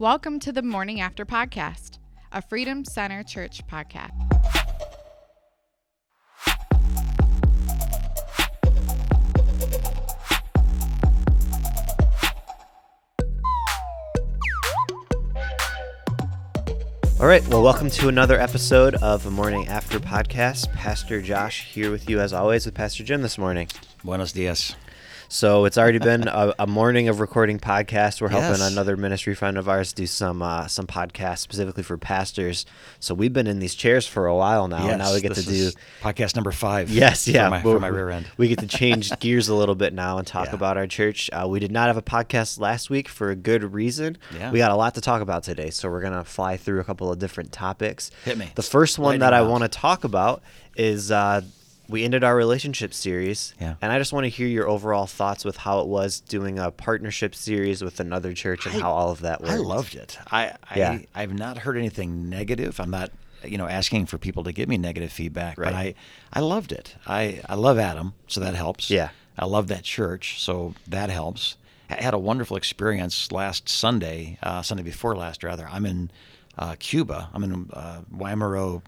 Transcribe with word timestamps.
Welcome 0.00 0.40
to 0.40 0.50
the 0.50 0.62
Morning 0.62 1.02
After 1.02 1.26
Podcast, 1.26 1.98
a 2.32 2.40
Freedom 2.40 2.86
Center 2.86 3.22
Church 3.22 3.60
podcast. 3.66 4.08
All 17.20 17.26
right, 17.26 17.46
well, 17.48 17.62
welcome 17.62 17.90
to 17.90 18.08
another 18.08 18.40
episode 18.40 18.94
of 18.94 19.22
the 19.22 19.30
Morning 19.30 19.68
After 19.68 20.00
Podcast. 20.00 20.72
Pastor 20.72 21.20
Josh 21.20 21.66
here 21.74 21.90
with 21.90 22.08
you 22.08 22.20
as 22.20 22.32
always 22.32 22.64
with 22.64 22.74
Pastor 22.74 23.04
Jim 23.04 23.20
this 23.20 23.36
morning. 23.36 23.68
Buenos 24.02 24.32
dias. 24.32 24.74
So 25.32 25.64
it's 25.64 25.78
already 25.78 26.00
been 26.00 26.26
a, 26.26 26.52
a 26.58 26.66
morning 26.66 27.08
of 27.08 27.20
recording 27.20 27.60
podcasts. 27.60 28.20
We're 28.20 28.30
helping 28.30 28.58
Yes. 28.58 28.72
another 28.72 28.96
ministry 28.96 29.36
friend 29.36 29.56
of 29.56 29.68
ours 29.68 29.92
do 29.92 30.04
some 30.08 30.42
uh, 30.42 30.66
some 30.66 30.88
podcasts 30.88 31.38
specifically 31.38 31.84
for 31.84 31.96
pastors. 31.96 32.66
So 32.98 33.14
we've 33.14 33.32
been 33.32 33.46
in 33.46 33.60
these 33.60 33.76
chairs 33.76 34.08
for 34.08 34.26
a 34.26 34.34
while 34.34 34.66
now, 34.66 34.88
and 34.88 34.98
now 34.98 35.14
we 35.14 35.20
get 35.20 35.34
to 35.36 35.44
do 35.44 35.70
podcast 36.02 36.34
number 36.34 36.50
five. 36.50 36.90
Yes, 36.90 37.28
yeah. 37.28 37.44
For 37.46 37.50
my, 37.50 37.62
for 37.62 37.78
my 37.78 37.86
rear 37.86 38.10
end. 38.10 38.26
We 38.38 38.48
get 38.48 38.58
to 38.58 38.66
change 38.66 39.16
gears 39.20 39.48
a 39.48 39.54
little 39.54 39.76
bit 39.76 39.92
now 39.94 40.18
and 40.18 40.26
talk 40.26 40.48
Yeah. 40.48 40.54
about 40.56 40.76
our 40.76 40.88
church. 40.88 41.30
Uh, 41.32 41.46
we 41.48 41.60
did 41.60 41.70
not 41.70 41.86
have 41.86 41.96
a 41.96 42.02
podcast 42.02 42.58
last 42.58 42.90
week 42.90 43.06
for 43.08 43.30
a 43.30 43.36
good 43.36 43.72
reason. 43.72 44.18
Yeah. 44.36 44.50
We 44.50 44.58
got 44.58 44.72
a 44.72 44.76
lot 44.76 44.96
to 44.96 45.00
talk 45.00 45.22
about 45.22 45.44
today, 45.44 45.70
so 45.70 45.88
we're 45.88 46.02
gonna 46.02 46.24
fly 46.24 46.56
through 46.56 46.80
a 46.80 46.84
couple 46.84 47.08
of 47.08 47.20
different 47.20 47.52
topics. 47.52 48.10
Hit 48.24 48.36
me. 48.36 48.50
The 48.56 48.62
first 48.62 48.98
one 48.98 49.10
Lightning 49.10 49.20
that 49.20 49.32
I 49.34 49.42
want 49.42 49.62
to 49.62 49.68
talk 49.68 50.02
about 50.02 50.42
is 50.76 51.12
uh, 51.12 51.42
we 51.90 52.04
ended 52.04 52.22
our 52.24 52.36
relationship 52.36 52.94
series, 52.94 53.54
Yeah. 53.60 53.74
and 53.82 53.90
I 53.92 53.98
just 53.98 54.12
want 54.12 54.24
to 54.24 54.28
hear 54.28 54.46
your 54.46 54.68
overall 54.68 55.06
thoughts 55.06 55.44
with 55.44 55.56
how 55.58 55.80
it 55.80 55.86
was 55.88 56.20
doing 56.20 56.58
a 56.58 56.70
partnership 56.70 57.34
series 57.34 57.82
with 57.82 57.98
another 58.00 58.32
church 58.32 58.64
and 58.66 58.76
I- 58.76 58.80
how 58.80 58.92
all 58.92 59.10
of 59.10 59.20
that 59.20 59.40
worked. 59.40 59.52
I 59.52 59.56
loved 59.56 59.94
it. 59.96 60.18
I, 60.30 60.54
I 60.70 60.78
Yeah. 60.78 60.98
I've 61.14 61.34
not 61.34 61.58
heard 61.58 61.76
anything 61.76 62.28
negative. 62.30 62.78
I'm 62.80 62.90
not 62.90 63.10
you 63.42 63.56
know 63.58 63.66
asking 63.66 64.04
for 64.06 64.18
people 64.18 64.44
to 64.44 64.52
give 64.52 64.68
me 64.68 64.76
negative 64.78 65.10
feedback, 65.12 65.56
but 65.56 65.72
I 65.74 65.94
I 66.32 66.40
loved 66.40 66.72
it. 66.72 66.94
I 67.06 67.40
I 67.48 67.54
love 67.54 67.78
Adam, 67.78 68.12
so 68.28 68.38
that 68.40 68.54
helps. 68.54 68.90
Yeah. 68.90 69.08
I 69.38 69.46
love 69.46 69.68
that 69.68 69.82
church, 69.82 70.40
so 70.42 70.74
that 70.86 71.08
helps. 71.10 71.56
I 71.88 72.00
had 72.02 72.12
a 72.14 72.18
wonderful 72.18 72.56
experience 72.56 73.32
last 73.32 73.68
Sunday, 73.68 74.38
uh, 74.42 74.62
Sunday 74.62 74.82
before 74.84 75.16
last 75.16 75.42
rather. 75.42 75.66
I'm 75.68 75.86
in 75.86 76.10
uh, 76.58 76.76
Cuba. 76.78 77.30
I'm 77.32 77.42
in 77.42 77.70
uh, 77.72 78.02
Guáimaro, 78.14 78.82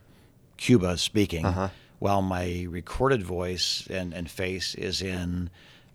Cuba, 0.58 0.98
speaking. 0.98 1.46
Uh-huh. 1.46 1.68
While 2.02 2.20
my 2.22 2.66
recorded 2.68 3.22
voice 3.22 3.86
and, 3.88 4.12
and 4.12 4.28
face 4.28 4.74
is 4.74 5.00
in, 5.02 5.50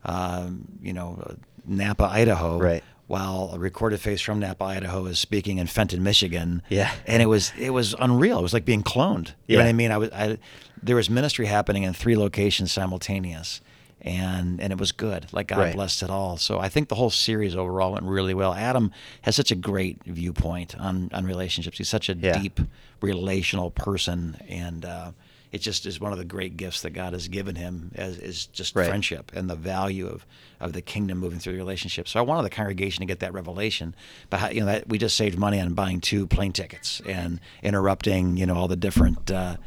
um, 0.06 0.68
you 0.82 0.94
know, 0.94 1.36
Nampa, 1.70 2.08
Idaho 2.10 2.58
Right. 2.60 2.84
while 3.08 3.52
a 3.54 3.60
recorded 3.60 4.00
face 4.00 4.22
from 4.22 4.40
Nampa, 4.40 4.62
Idaho, 4.62 5.06
is 5.06 5.20
speaking 5.20 5.58
in 5.58 5.68
Fenton, 5.68 6.02
Michigan. 6.04 6.62
Yeah. 6.70 6.92
and 7.06 7.22
it 7.22 7.26
was 7.26 7.52
it 7.60 7.72
was 7.72 7.94
unreal. 8.00 8.40
It 8.40 8.44
was 8.44 8.54
like 8.54 8.64
being 8.66 8.84
cloned. 8.84 9.34
You 9.48 9.58
know 9.58 9.64
what 9.64 9.70
I 9.70 9.74
mean? 9.74 9.92
I 9.92 9.98
was 9.98 10.10
I, 10.12 10.38
there 10.82 10.96
was 10.96 11.10
ministry 11.10 11.46
happening 11.48 11.84
in 11.84 11.94
three 11.94 12.16
locations 12.16 12.72
simultaneous, 12.72 13.60
and 14.02 14.62
and 14.62 14.72
it 14.72 14.80
was 14.80 14.94
good. 14.94 15.28
Like 15.34 15.48
God 15.48 15.60
Right. 15.60 15.76
blessed 15.76 16.04
it 16.04 16.10
all. 16.10 16.38
So 16.38 16.58
I 16.60 16.70
think 16.70 16.88
the 16.88 16.96
whole 16.96 17.10
series 17.10 17.54
overall 17.54 17.92
went 17.94 18.06
really 18.06 18.34
well. 18.34 18.54
Adam 18.54 18.92
has 19.24 19.36
such 19.36 19.52
a 19.52 19.56
great 19.56 19.98
viewpoint 20.06 20.74
on 20.80 21.10
on 21.14 21.26
relationships. 21.26 21.78
He's 21.80 21.90
such 21.90 22.08
a 22.08 22.14
Yeah. 22.16 22.40
deep 22.42 22.62
relational 23.02 23.72
person, 23.72 24.38
and 24.48 24.86
uh, 24.86 25.12
it 25.52 25.62
just 25.62 25.86
is 25.86 26.00
one 26.00 26.12
of 26.12 26.18
the 26.18 26.26
great 26.26 26.58
gifts 26.58 26.82
that 26.82 26.90
God 26.92 27.14
has 27.14 27.28
given 27.28 27.56
him 27.56 27.92
as 27.96 28.18
is 28.18 28.46
just 28.48 28.76
Right. 28.76 28.88
friendship 28.88 29.32
and 29.34 29.50
the 29.50 29.56
value 29.56 30.08
of, 30.08 30.26
of 30.60 30.74
the 30.74 30.82
kingdom 30.82 31.20
moving 31.20 31.40
through 31.40 31.54
the 31.54 31.60
relationship. 31.60 32.08
So 32.08 32.20
I 32.20 32.24
wanted 32.24 32.44
the 32.44 32.56
congregation 32.56 33.02
to 33.02 33.06
get 33.06 33.20
that 33.20 33.34
revelation. 33.34 33.96
But 34.30 34.40
how, 34.42 34.50
you 34.50 34.60
know 34.62 34.66
that 34.68 34.90
we 34.90 34.98
just 34.98 35.16
saved 35.16 35.38
money 35.38 35.60
on 35.60 35.74
buying 35.74 36.02
two 36.02 36.28
plane 36.28 36.52
tickets 36.52 37.02
and 37.06 37.40
interrupting 37.64 38.38
you 38.38 38.46
know 38.46 38.56
all 38.56 38.68
the 38.68 38.76
different. 38.76 39.30
Uh, 39.32 39.58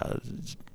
uh, 0.00 0.16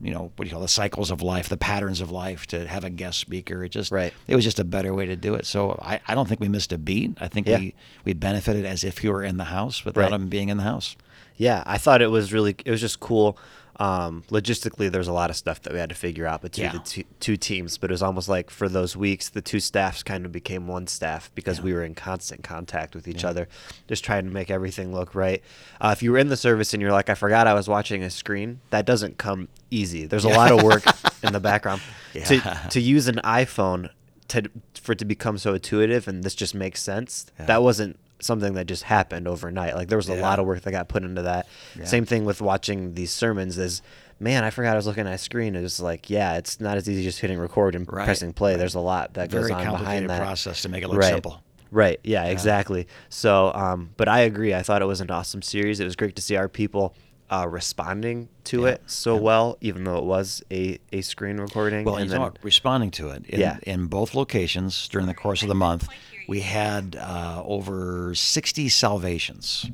you 0.02 0.14
know 0.14 0.24
what 0.36 0.40
do 0.40 0.44
you 0.46 0.52
call 0.52 0.62
the 0.62 0.68
cycles 0.68 1.10
of 1.10 1.22
life, 1.22 1.48
the 1.50 1.58
patterns 1.58 2.02
of 2.02 2.12
life. 2.12 2.46
To 2.48 2.68
have 2.68 2.84
a 2.84 2.90
guest 2.90 3.18
speaker, 3.20 3.64
it 3.64 3.70
just 3.70 3.92
Right. 3.92 4.14
It 4.28 4.36
was 4.36 4.44
just 4.44 4.60
a 4.60 4.64
better 4.66 4.94
way 4.94 5.06
to 5.08 5.16
do 5.16 5.36
it. 5.36 5.46
So 5.46 5.80
I, 5.82 6.00
I 6.08 6.14
don't 6.16 6.28
think 6.28 6.42
we 6.42 6.50
missed 6.50 6.72
a 6.74 6.78
beat. 6.78 7.18
I 7.22 7.28
think 7.28 7.48
Yeah. 7.48 7.58
we 7.60 7.74
we 8.04 8.14
benefited 8.14 8.66
as 8.66 8.84
if 8.84 9.04
you 9.04 9.12
were 9.12 9.24
in 9.24 9.38
the 9.38 9.46
house 9.46 9.86
without 9.86 10.02
Right. 10.02 10.12
him 10.12 10.28
being 10.28 10.50
in 10.50 10.58
the 10.58 10.64
house. 10.64 10.96
Yeah, 11.38 11.64
I 11.66 11.78
thought 11.78 12.02
it 12.02 12.12
was 12.12 12.34
really 12.34 12.56
it 12.66 12.72
was 12.72 12.82
just 12.82 13.00
cool. 13.00 13.38
Um, 13.78 14.24
logistically, 14.30 14.90
there's 14.90 15.08
a 15.10 15.14
lot 15.14 15.30
of 15.30 15.36
stuff 15.36 15.62
that 15.64 15.74
we 15.74 15.80
had 15.80 15.90
to 15.90 15.96
figure 15.96 16.26
out 16.26 16.42
between 16.42 16.68
Yeah. 16.68 16.72
the 16.74 16.80
two, 16.80 17.04
two 17.20 17.36
teams, 17.38 17.78
but 17.78 17.90
it 17.92 17.94
was 17.94 18.02
almost 18.02 18.30
like 18.30 18.50
for 18.50 18.70
those 18.70 18.96
weeks, 18.96 19.28
the 19.30 19.42
two 19.42 19.60
staffs 19.60 20.02
kind 20.02 20.26
of 20.26 20.32
became 20.32 20.68
one 20.68 20.88
staff 20.88 21.30
because 21.36 21.62
we 21.62 21.74
were 21.74 21.84
in 21.84 21.94
constant 21.94 22.44
contact 22.44 22.96
with 22.96 23.08
each 23.08 23.26
other, 23.26 23.48
just 23.88 24.04
trying 24.04 24.26
to 24.26 24.32
make 24.32 24.50
everything 24.50 24.94
look 24.94 25.14
right. 25.14 25.44
Uh, 25.82 25.90
if 25.96 26.02
you 26.02 26.12
were 26.12 26.18
in 26.18 26.30
the 26.30 26.38
service 26.38 26.74
and 26.74 26.82
you're 26.82 26.92
like, 26.94 27.10
I 27.10 27.16
forgot 27.16 27.48
I 27.48 27.54
was 27.54 27.68
watching 27.68 28.02
a 28.02 28.10
screen, 28.10 28.62
that 28.70 28.86
doesn't 28.86 29.18
come 29.18 29.50
easy. 29.72 30.06
There's 30.06 30.26
a 30.26 30.30
lot 30.30 30.52
of 30.52 30.64
work 30.64 30.84
in 31.24 31.34
the 31.34 31.40
background 31.42 31.82
Yeah. 32.14 32.24
to 32.26 32.70
to 32.70 32.80
use 32.82 33.08
an 33.10 33.20
iPhone 33.26 33.90
to 34.30 34.50
for 34.82 34.94
it 34.94 35.00
to 35.00 35.06
become 35.06 35.38
so 35.38 35.54
intuitive 35.54 36.08
and 36.08 36.24
this 36.24 36.34
just 36.36 36.56
makes 36.56 36.82
sense. 36.82 37.26
Yeah. 37.40 37.46
That 37.48 37.62
wasn't 37.64 38.00
something 38.26 38.54
that 38.56 38.66
just 38.66 38.84
happened 38.84 39.28
overnight. 39.28 39.76
Like 39.76 39.88
there 39.88 39.98
was 39.98 40.10
a 40.10 40.16
Yeah. 40.16 40.22
lot 40.22 40.40
of 40.40 40.46
work 40.46 40.62
that 40.62 40.72
got 40.72 40.88
put 40.90 41.04
into 41.04 41.22
that. 41.22 41.48
Yeah. 41.78 41.86
Same 41.86 42.06
thing 42.06 42.26
with 42.26 42.42
watching 42.42 42.94
these 42.96 43.12
sermons 43.12 43.58
is 43.58 43.82
man, 44.20 44.46
I 44.46 44.50
forgot 44.50 44.74
I 44.74 44.76
was 44.78 44.88
looking 44.88 45.06
at 45.08 45.14
a 45.14 45.18
screen. 45.18 45.56
It's 45.58 45.82
like, 45.82 46.10
yeah, 46.10 46.38
it's 46.38 46.62
not 46.62 46.78
as 46.78 46.90
easy 46.90 47.04
just 47.04 47.20
hitting 47.20 47.38
record 47.38 47.76
and 47.76 47.86
Right, 47.92 48.06
pressing 48.06 48.32
play. 48.32 48.52
right. 48.54 48.58
There's 48.58 48.76
a 48.76 48.80
lot 48.80 49.14
that 49.16 49.30
Very 49.30 49.50
goes 49.50 49.52
on 49.52 49.72
behind 49.78 50.10
that 50.10 50.22
process 50.22 50.62
to 50.62 50.70
make 50.70 50.84
it 50.84 50.88
look 50.88 51.00
right. 51.00 51.12
simple. 51.12 51.42
Right. 51.70 52.00
Yeah, 52.04 52.24
exactly. 52.26 52.88
So, 53.10 53.52
um, 53.54 53.90
but 53.98 54.08
I 54.08 54.22
agree. 54.22 54.54
I 54.54 54.64
thought 54.64 54.82
it 54.82 54.86
was 54.86 55.02
an 55.02 55.12
awesome 55.12 55.42
series. 55.42 55.82
It 55.82 55.84
was 55.84 55.98
great 55.98 56.16
to 56.16 56.22
see 56.22 56.38
our 56.38 56.48
people 56.48 56.96
uh, 57.30 57.46
responding 57.50 58.30
to 58.46 58.62
Yeah, 58.62 58.68
it 58.70 58.84
so 58.86 59.16
yeah. 59.16 59.22
well, 59.22 59.58
even 59.60 59.84
though 59.84 59.98
it 59.98 60.06
was 60.06 60.42
a, 60.50 60.80
a 60.94 61.02
screen 61.02 61.38
recording. 61.38 61.84
Well, 61.84 61.98
and 61.98 62.10
then, 62.10 62.32
responding 62.42 62.92
to 62.92 63.10
it 63.10 63.26
in, 63.26 63.40
Yeah. 63.42 63.58
in 63.64 63.88
both 63.88 64.14
locations 64.16 64.88
during 64.88 65.08
the 65.08 65.14
course 65.16 65.42
of 65.42 65.50
the 65.50 65.56
month, 65.56 65.90
we 66.28 66.42
had 66.42 66.96
uh, 67.00 67.42
over 67.46 68.14
60 68.16 68.70
salvations. 68.70 69.70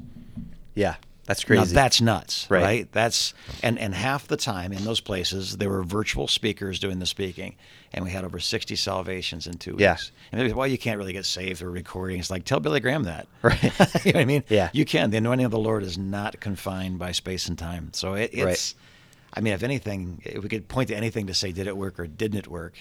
yeah, 0.75 0.95
that's 1.25 1.47
Now, 1.47 1.55
crazy. 1.57 1.73
that's 1.75 2.01
nuts, 2.01 2.47
Right. 2.49 2.63
right. 2.63 2.91
That's 2.91 3.33
and 3.63 3.77
and 3.79 3.93
half 3.93 4.27
the 4.27 4.37
time 4.37 4.73
in 4.73 4.83
those 4.83 4.99
places 4.99 5.57
there 5.57 5.69
were 5.69 5.83
virtual 5.83 6.27
speakers 6.27 6.79
doing 6.79 6.99
the 6.99 7.05
speaking, 7.05 7.55
and 7.93 8.03
we 8.03 8.11
had 8.11 8.25
over 8.25 8.39
60 8.39 8.75
salvations 8.75 9.47
in 9.47 9.53
two 9.57 9.71
weeks. 9.71 9.81
Yeah. 9.81 9.95
And 10.31 10.41
maybe 10.41 10.53
well, 10.53 10.67
you 10.67 10.77
can't 10.77 10.97
really 10.97 11.13
get 11.13 11.25
saved 11.25 11.59
through 11.59 11.71
recording. 11.71 12.19
It's 12.19 12.29
like 12.31 12.43
tell 12.43 12.59
Billy 12.59 12.79
Graham 12.79 13.03
that, 13.03 13.27
Right. 13.43 13.61
you 13.63 13.69
know 13.69 13.79
what 13.79 14.15
I 14.17 14.25
mean? 14.25 14.43
Yeah. 14.49 14.69
You 14.73 14.83
can. 14.85 15.11
The 15.11 15.17
anointing 15.17 15.45
of 15.45 15.51
the 15.51 15.59
Lord 15.59 15.83
is 15.83 15.97
not 15.97 16.39
confined 16.39 16.99
by 16.99 17.11
space 17.11 17.47
and 17.47 17.57
time. 17.57 17.91
So 17.93 18.13
it, 18.15 18.31
it's. 18.33 18.43
Right. 18.45 18.73
I 19.33 19.39
mean, 19.39 19.53
if 19.53 19.63
anything, 19.63 20.21
if 20.25 20.43
we 20.43 20.49
could 20.49 20.67
point 20.67 20.89
to 20.89 20.95
anything 20.95 21.27
to 21.27 21.33
say, 21.33 21.53
did 21.53 21.65
it 21.65 21.77
work 21.77 21.97
or 22.01 22.05
didn't 22.07 22.37
it 22.39 22.47
work? 22.49 22.73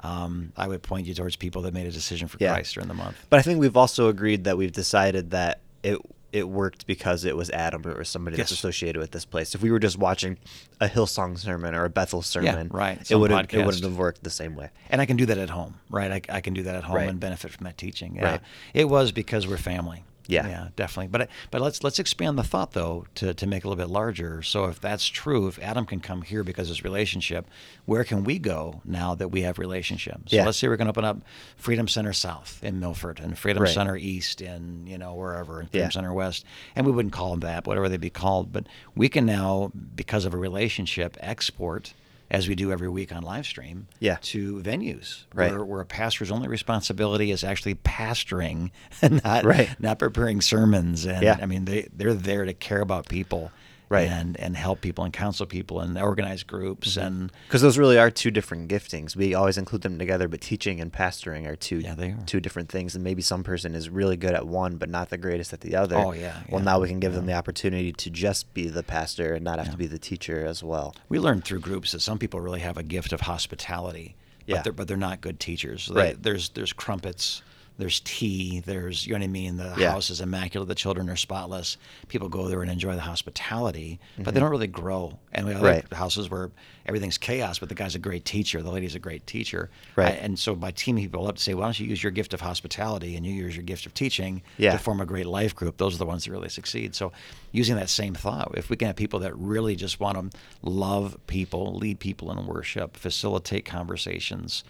Um, 0.00 0.52
I 0.56 0.68
would 0.68 0.82
point 0.82 1.06
you 1.06 1.14
towards 1.14 1.36
people 1.36 1.62
that 1.62 1.72
made 1.74 1.86
a 1.86 1.90
decision 1.90 2.28
for 2.28 2.36
Yeah. 2.40 2.52
Christ 2.52 2.74
during 2.74 2.88
the 2.88 2.94
month. 2.94 3.16
But 3.30 3.38
I 3.38 3.42
think 3.42 3.60
we've 3.60 3.76
also 3.76 4.08
agreed 4.08 4.44
that 4.44 4.56
we've 4.58 4.72
decided 4.72 5.30
that 5.30 5.60
it 5.82 5.98
it 6.32 6.48
worked 6.48 6.86
because 6.86 7.24
it 7.24 7.34
was 7.34 7.48
Adam 7.50 7.80
or 7.86 7.92
it 7.92 7.96
was 7.98 8.10
somebody 8.10 8.36
that's 8.36 8.50
associated 8.50 8.98
with 8.98 9.12
this 9.12 9.24
place. 9.24 9.54
If 9.54 9.62
we 9.62 9.70
were 9.70 9.78
just 9.78 9.96
watching 9.96 10.36
a 10.80 10.86
Hillsong 10.88 11.38
sermon 11.38 11.74
or 11.74 11.84
a 11.86 11.88
Bethel 11.88 12.20
sermon, 12.20 12.68
right. 12.72 13.10
it 13.10 13.14
would 13.16 13.30
it 13.30 13.64
wouldn't 13.64 13.82
have 13.84 13.96
worked 13.96 14.22
the 14.22 14.28
same 14.28 14.54
way. 14.54 14.68
And 14.90 15.00
I 15.00 15.06
can 15.06 15.16
do 15.16 15.24
that 15.26 15.38
at 15.38 15.48
home, 15.48 15.76
right? 15.88 16.10
I, 16.28 16.36
I 16.36 16.40
can 16.42 16.52
do 16.52 16.64
that 16.64 16.74
at 16.74 16.84
home 16.84 16.96
Right. 16.96 17.08
and 17.08 17.18
benefit 17.18 17.52
from 17.52 17.64
that 17.64 17.78
teaching. 17.78 18.16
Yeah. 18.16 18.24
Right. 18.32 18.40
It 18.74 18.88
was 18.90 19.12
because 19.12 19.46
we're 19.46 19.56
family. 19.56 20.04
Yeah. 20.28 20.46
yeah, 20.48 20.68
definitely. 20.76 21.08
But 21.08 21.28
but 21.50 21.60
let's 21.60 21.84
let's 21.84 21.98
expand 21.98 22.38
the 22.38 22.42
thought 22.42 22.72
though 22.72 23.06
to, 23.16 23.32
to 23.34 23.46
make 23.46 23.64
it 23.64 23.66
a 23.66 23.68
little 23.68 23.84
bit 23.84 23.90
larger. 23.92 24.42
So 24.42 24.64
if 24.66 24.80
that's 24.80 25.06
true, 25.06 25.46
if 25.48 25.58
Adam 25.60 25.86
can 25.86 26.00
come 26.00 26.22
here 26.22 26.42
because 26.42 26.68
of 26.68 26.76
his 26.76 26.84
relationship, 26.84 27.46
where 27.84 28.04
can 28.04 28.24
we 28.24 28.38
go 28.38 28.80
now 28.84 29.14
that 29.14 29.28
we 29.28 29.42
have 29.42 29.58
relationships? 29.58 30.30
So 30.30 30.36
Yeah. 30.36 30.44
let's 30.44 30.58
say 30.58 30.68
we're 30.68 30.76
going 30.76 30.86
to 30.86 30.90
open 30.90 31.04
up 31.04 31.18
Freedom 31.56 31.88
Center 31.88 32.12
South 32.12 32.58
in 32.62 32.80
Milford 32.80 33.20
and 33.20 33.38
Freedom 33.38 33.62
Right. 33.62 33.72
Center 33.72 33.96
East 33.96 34.40
in 34.40 34.86
you 34.86 34.98
know 34.98 35.14
wherever, 35.14 35.60
and 35.60 35.70
Freedom 35.70 35.86
Yeah. 35.86 35.90
Center 35.90 36.12
West, 36.12 36.44
and 36.74 36.86
we 36.86 36.92
wouldn't 36.92 37.12
call 37.14 37.30
them 37.30 37.40
that, 37.40 37.66
whatever 37.66 37.88
they'd 37.88 38.00
be 38.00 38.10
called. 38.10 38.52
But 38.52 38.66
we 38.94 39.08
can 39.08 39.26
now, 39.26 39.70
because 39.94 40.24
of 40.24 40.34
a 40.34 40.36
relationship, 40.38 41.16
export. 41.20 41.94
As 42.30 42.48
we 42.48 42.54
do 42.56 42.72
every 42.72 42.88
week 42.88 43.14
on 43.14 43.22
live 43.22 43.46
stream, 43.46 43.86
Yeah. 44.00 44.16
to 44.22 44.56
venues 44.60 45.24
Right. 45.32 45.52
where, 45.52 45.64
where 45.64 45.80
a 45.80 45.86
pastor's 45.86 46.30
only 46.32 46.48
responsibility 46.48 47.30
is 47.30 47.44
actually 47.44 47.76
pastoring, 47.76 48.70
and 49.00 49.22
not 49.24 49.44
Right. 49.44 49.70
not 49.80 49.98
preparing 50.00 50.40
sermons. 50.40 51.04
And 51.06 51.22
Yeah. 51.22 51.38
I 51.40 51.46
mean, 51.46 51.66
they 51.66 51.88
they're 51.94 52.14
there 52.14 52.44
to 52.44 52.52
care 52.52 52.80
about 52.80 53.08
people, 53.08 53.52
Right. 53.88 54.08
and 54.08 54.36
and 54.40 54.56
help 54.56 54.80
people 54.80 55.04
and 55.04 55.12
counsel 55.12 55.46
people 55.46 55.80
and 55.80 55.96
organize 55.96 56.42
groups 56.42 56.96
Mm-hmm. 56.96 57.06
and 57.06 57.32
Because 57.46 57.62
those 57.62 57.78
really 57.78 57.98
are 57.98 58.10
two 58.10 58.30
different 58.32 58.68
giftings. 58.68 59.14
We 59.14 59.34
always 59.34 59.56
include 59.58 59.82
them 59.82 59.98
together, 59.98 60.26
but 60.28 60.40
teaching 60.40 60.80
and 60.80 60.92
pastoring 60.92 61.46
are 61.46 61.54
two 61.56 61.78
Yeah, 61.78 61.94
they 61.94 62.10
are. 62.10 62.18
two 62.26 62.40
different 62.40 62.68
things. 62.68 62.94
And 62.96 63.04
maybe 63.04 63.22
some 63.22 63.44
person 63.44 63.74
is 63.74 63.88
really 63.88 64.16
good 64.16 64.34
at 64.34 64.46
one, 64.46 64.76
but 64.76 64.88
not 64.90 65.10
the 65.10 65.18
greatest 65.18 65.52
at 65.52 65.60
the 65.60 65.76
other. 65.76 65.96
Oh, 65.96 66.12
yeah, 66.12 66.42
Well, 66.48 66.60
yeah, 66.60 66.64
now 66.64 66.80
we 66.80 66.88
can 66.88 66.98
give 67.00 67.12
them 67.14 67.26
the 67.26 67.34
opportunity 67.34 67.92
to 67.92 68.10
just 68.10 68.52
be 68.54 68.68
the 68.68 68.82
pastor 68.82 69.34
and 69.34 69.44
not 69.44 69.58
have 69.58 69.70
to 69.70 69.76
be 69.76 69.86
the 69.86 69.98
teacher 69.98 70.44
as 70.44 70.62
well. 70.64 70.94
we 71.08 71.18
learned 71.20 71.44
through 71.44 71.60
groups 71.60 71.92
that 71.92 72.00
some 72.00 72.18
people 72.18 72.40
really 72.40 72.60
have 72.60 72.76
a 72.76 72.82
gift 72.82 73.12
of 73.12 73.20
hospitality, 73.22 74.16
Yeah. 74.46 74.56
but 74.56 74.64
they're 74.64 74.72
but 74.72 74.88
they're 74.88 74.96
not 74.96 75.20
good 75.20 75.38
teachers. 75.40 75.86
They- 75.86 75.94
Right. 76.00 76.22
There's 76.22 76.48
there's 76.50 76.72
crumpets. 76.72 77.42
There's 77.78 78.00
tea, 78.00 78.60
there's 78.60 79.06
you 79.06 79.12
know 79.12 79.18
what 79.18 79.24
I 79.24 79.28
mean. 79.28 79.56
The 79.58 79.74
Yeah. 79.76 79.90
house 79.90 80.08
is 80.10 80.20
immaculate, 80.20 80.68
the 80.68 80.74
children 80.74 81.10
are 81.10 81.16
spotless. 81.16 81.76
People 82.08 82.28
go 82.28 82.48
there 82.48 82.62
and 82.62 82.70
enjoy 82.70 82.94
the 82.94 83.00
hospitality, 83.02 83.98
but 84.18 84.32
they 84.34 84.40
don't 84.40 84.50
really 84.50 84.66
grow. 84.66 85.18
And 85.32 85.46
we 85.46 85.52
have 85.52 85.60
Mm-hmm. 85.62 85.66
Right. 85.90 85.92
houses 85.92 86.30
where 86.30 86.50
everything's 86.86 87.18
chaos, 87.18 87.58
but 87.58 87.68
the 87.68 87.74
guy's 87.74 87.94
a 87.94 87.98
great 87.98 88.24
teacher, 88.24 88.62
the 88.62 88.70
lady's 88.70 88.94
a 88.94 88.98
great 88.98 89.26
teacher. 89.26 89.68
Right. 89.94 90.14
I- 90.14 90.16
and 90.16 90.38
so 90.38 90.54
by 90.54 90.70
teaming 90.70 91.04
people 91.04 91.26
up 91.28 91.36
to 91.36 91.42
say, 91.42 91.52
why 91.54 91.64
don't 91.64 91.78
you 91.78 91.86
use 91.86 92.02
your 92.02 92.12
gift 92.12 92.32
of 92.32 92.40
hospitality 92.40 93.14
and 93.16 93.26
you 93.26 93.32
use 93.34 93.54
your 93.56 93.64
gift 93.64 93.84
of 93.86 93.92
teaching 93.94 94.42
Yeah. 94.56 94.72
to 94.72 94.78
form 94.78 95.00
a 95.00 95.06
great 95.06 95.26
life 95.26 95.54
group? 95.54 95.76
Those 95.76 95.94
are 95.96 95.98
the 95.98 96.06
ones 96.06 96.24
that 96.24 96.30
really 96.30 96.48
succeed. 96.48 96.94
So 96.94 97.12
using 97.52 97.76
that 97.76 97.90
same 97.90 98.14
thought, 98.14 98.52
if 98.56 98.70
we 98.70 98.76
can 98.76 98.86
have 98.86 98.96
people 98.96 99.18
that 99.20 99.36
really 99.36 99.76
just 99.76 100.00
want 100.00 100.32
to 100.32 100.38
love 100.62 101.16
people, 101.26 101.74
lead 101.74 101.98
people 102.00 102.30
in 102.32 102.46
worship, 102.46 102.96
facilitate 102.96 103.64
conversations, 103.64 104.64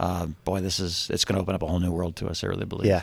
uh, 0.00 0.26
boy, 0.44 0.60
this 0.60 0.80
is 0.80 1.08
it's 1.12 1.24
going 1.24 1.36
to 1.36 1.42
open 1.42 1.54
up 1.54 1.62
a 1.62 1.66
whole 1.66 1.78
new 1.78 1.92
world 1.92 2.16
to 2.16 2.26
us. 2.26 2.42
I 2.42 2.48
really 2.48 2.64
believe. 2.66 2.88
Yeah. 2.88 3.02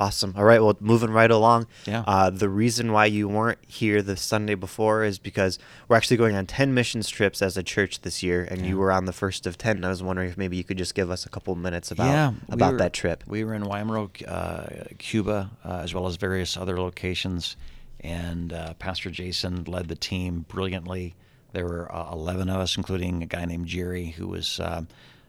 Awesome. 0.00 0.34
All 0.36 0.42
right. 0.44 0.60
Well, 0.60 0.76
moving 0.80 1.10
right 1.10 1.30
along. 1.30 1.68
Yeah. 1.86 2.02
Uh, 2.04 2.28
the 2.28 2.48
reason 2.48 2.90
why 2.90 3.06
you 3.06 3.28
weren't 3.28 3.60
here 3.66 4.02
the 4.02 4.16
Sunday 4.16 4.56
before 4.56 5.04
is 5.04 5.20
because 5.20 5.56
we're 5.88 5.96
actually 5.96 6.16
going 6.16 6.34
on 6.34 6.46
10 6.46 6.74
missions 6.74 7.08
trips 7.08 7.40
as 7.40 7.56
a 7.56 7.62
church 7.62 8.00
this 8.00 8.20
year, 8.20 8.42
and 8.50 8.66
you 8.66 8.76
were 8.76 8.90
on 8.90 9.04
the 9.04 9.12
first 9.12 9.46
of 9.46 9.56
10. 9.56 9.76
And 9.76 9.86
I 9.86 9.90
was 9.90 10.02
wondering 10.02 10.28
if 10.28 10.36
maybe 10.36 10.56
you 10.56 10.64
could 10.64 10.78
just 10.78 10.96
give 10.96 11.12
us 11.12 11.24
a 11.26 11.28
couple 11.28 11.54
minutes 11.54 11.92
about, 11.92 12.06
yeah, 12.08 12.30
we 12.30 12.36
about 12.54 12.72
were- 12.72 12.78
that 12.78 12.92
trip. 12.92 13.22
We 13.28 13.44
were 13.44 13.54
in 13.54 13.62
Guáimaro, 13.62 14.10
uh, 14.28 14.66
Cuba, 14.98 15.50
uh, 15.64 15.80
as 15.84 15.94
well 15.94 16.08
as 16.08 16.16
various 16.16 16.56
other 16.56 16.76
locations, 16.80 17.56
and 18.00 18.52
uh, 18.52 18.74
Pastor 18.74 19.10
Jason 19.10 19.62
led 19.64 19.86
the 19.86 19.96
team 19.96 20.44
brilliantly. 20.48 21.14
There 21.52 21.64
were 21.66 21.94
uh, 21.94 22.10
11 22.12 22.50
of 22.50 22.56
us, 22.60 22.76
including 22.76 23.22
a 23.22 23.26
guy 23.26 23.44
named 23.44 23.66
Jerry, 23.66 24.06
who 24.06 24.26
was 24.26 24.58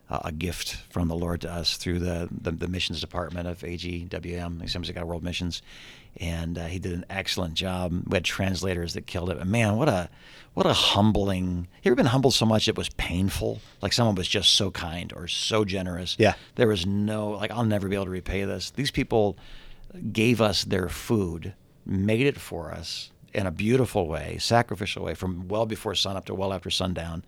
um, 0.10 0.22
a 0.24 0.32
gift 0.32 0.78
from 0.90 1.08
the 1.08 1.16
Lord 1.16 1.42
to 1.42 1.52
us 1.52 1.78
through 1.78 2.00
the, 2.00 2.30
the, 2.32 2.52
the 2.52 2.68
missions 2.68 3.02
department 3.02 3.48
of 3.48 3.60
AGWM, 3.60 4.64
Assemblies 4.64 4.90
of 4.90 4.96
God 4.96 5.06
World 5.06 5.24
Missions, 5.24 5.62
and 6.18 6.58
uh, 6.58 6.66
he 6.66 6.80
did 6.80 6.94
an 6.94 7.06
excellent 7.10 7.56
job. 7.56 8.04
We 8.08 8.16
had 8.16 8.24
translators 8.24 8.94
that 8.94 9.08
killed 9.08 9.30
it. 9.30 9.38
But 9.38 9.48
man, 9.48 9.78
what 9.78 9.90
a 9.90 10.10
what 10.54 10.66
a 10.66 10.74
humbling! 10.74 11.68
You 11.84 11.92
ever 11.92 11.96
been 11.96 12.06
humbled 12.06 12.34
so 12.34 12.46
much 12.46 12.68
it 12.68 12.78
was 12.78 12.90
painful? 12.90 13.60
Like 13.82 13.94
someone 13.94 14.16
was 14.16 14.28
just 14.28 14.54
so 14.54 14.72
kind 14.72 15.12
or 15.14 15.28
so 15.28 15.66
generous. 15.66 16.16
Yeah. 16.18 16.36
There 16.56 16.68
was 16.68 16.86
no 16.86 17.30
like 17.30 17.52
I'll 17.52 17.66
never 17.66 17.90
be 17.90 17.96
able 17.96 18.06
to 18.06 18.12
repay 18.12 18.46
this. 18.46 18.72
These 18.72 18.92
people 18.92 19.38
gave 20.12 20.40
us 20.40 20.64
their 20.64 20.88
food, 20.88 21.54
made 21.86 22.26
it 22.26 22.38
for 22.38 22.72
us 22.72 23.12
in 23.34 23.46
a 23.46 23.52
beautiful 23.52 24.08
way, 24.08 24.38
sacrificial 24.40 25.04
way, 25.04 25.14
from 25.14 25.48
well 25.48 25.66
before 25.66 25.94
sun 25.96 26.16
up 26.16 26.26
to 26.26 26.34
well 26.34 26.54
after 26.54 26.70
sundown, 26.70 27.26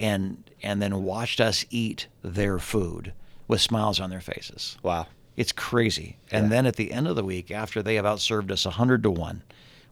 and 0.00 0.42
and 0.62 0.82
then 0.82 1.04
watched 1.04 1.40
us 1.40 1.64
eat 1.70 2.08
their 2.22 2.58
food 2.58 3.12
with 3.46 3.60
smiles 3.60 4.00
on 4.00 4.10
their 4.10 4.20
faces. 4.20 4.76
Wow. 4.82 5.06
It's 5.36 5.52
crazy. 5.52 6.18
And 6.30 6.44
Yeah. 6.46 6.50
then 6.50 6.66
at 6.66 6.76
the 6.76 6.92
end 6.92 7.06
of 7.08 7.16
the 7.16 7.24
week, 7.24 7.50
after 7.50 7.82
they 7.82 7.94
have 7.94 8.04
outserved 8.04 8.50
us 8.50 8.66
a 8.66 8.70
hundred 8.70 9.02
to 9.04 9.10
one, 9.10 9.42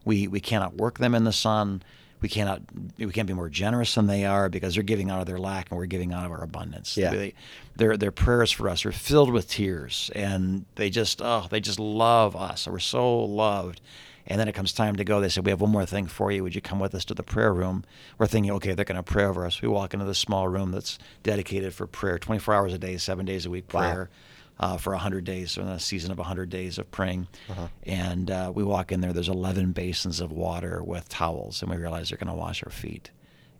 we 0.05 0.27
we 0.27 0.39
cannot 0.39 0.75
work 0.77 0.97
them 0.99 1.15
in 1.15 1.23
the 1.23 1.33
sun. 1.33 1.81
We 2.21 2.27
cannot 2.27 2.61
we 2.97 3.07
can't 3.11 3.27
be 3.27 3.33
more 3.33 3.47
generous 3.49 3.95
than 3.95 4.07
they 4.07 4.25
are 4.25 4.49
because 4.49 4.73
they're 4.73 4.83
giving 4.83 5.09
out 5.09 5.21
of 5.21 5.25
their 5.25 5.37
lack 5.39 5.69
and 5.71 5.77
we're 5.77 5.85
giving 5.85 6.11
out 6.13 6.25
of 6.25 6.31
our 6.31 6.43
abundance. 6.43 6.97
Yeah. 6.97 7.11
They, 7.11 7.33
their 7.77 7.95
their 7.95 8.11
prayers 8.11 8.51
for 8.51 8.67
us 8.69 8.85
are 8.85 8.91
filled 8.91 9.31
with 9.31 9.49
tears 9.49 10.11
and 10.13 10.65
they 10.75 10.89
just 10.89 11.21
oh 11.21 11.47
they 11.49 11.61
just 11.61 11.79
love 11.79 12.35
us. 12.35 12.67
We're 12.67 12.79
so 12.79 13.19
loved. 13.19 13.79
And 14.27 14.39
then 14.39 14.47
it 14.47 14.53
comes 14.55 14.73
time 14.73 14.95
to 14.97 15.03
go. 15.03 15.19
They 15.21 15.29
said, 15.29 15.45
We 15.45 15.51
have 15.51 15.61
one 15.61 15.71
more 15.71 15.85
thing 15.85 16.05
for 16.07 16.31
you. 16.31 16.43
Would 16.43 16.53
you 16.55 16.61
come 16.61 16.79
with 16.79 16.93
us 16.93 17.05
to 17.05 17.13
the 17.13 17.23
prayer 17.23 17.53
room? 17.53 17.83
We're 18.17 18.27
thinking, 18.27 18.51
okay, 18.53 18.73
they're 18.73 18.85
going 18.85 18.95
to 18.97 19.03
pray 19.03 19.23
over 19.25 19.45
us. 19.45 19.61
We 19.61 19.67
walk 19.67 19.93
into 19.93 20.05
this 20.05 20.19
small 20.19 20.47
room 20.47 20.71
that's 20.71 20.99
dedicated 21.23 21.73
for 21.73 21.87
prayer 21.87 22.19
24 22.19 22.53
hours 22.53 22.73
a 22.73 22.77
day, 22.77 22.97
seven 22.97 23.25
days 23.25 23.45
a 23.45 23.49
week 23.49 23.73
Wow. 23.73 23.79
prayer 23.91 24.09
uh, 24.59 24.77
for 24.77 24.91
100 24.93 25.23
days, 25.23 25.51
so 25.51 25.61
in 25.61 25.69
a 25.69 25.79
season 25.79 26.11
of 26.11 26.17
100 26.17 26.49
days 26.49 26.77
of 26.77 26.91
praying. 26.91 27.27
Uh-huh. 27.49 27.67
And 27.83 28.29
uh, 28.29 28.51
we 28.53 28.63
walk 28.63 28.91
in 28.91 29.01
there, 29.01 29.13
there's 29.13 29.29
11 29.29 29.71
basins 29.71 30.19
of 30.19 30.31
water 30.31 30.83
with 30.83 31.07
towels, 31.09 31.61
and 31.61 31.71
we 31.71 31.77
realize 31.77 32.09
they're 32.09 32.17
going 32.17 32.27
to 32.27 32.33
wash 32.33 32.61
our 32.63 32.71
feet. 32.71 33.09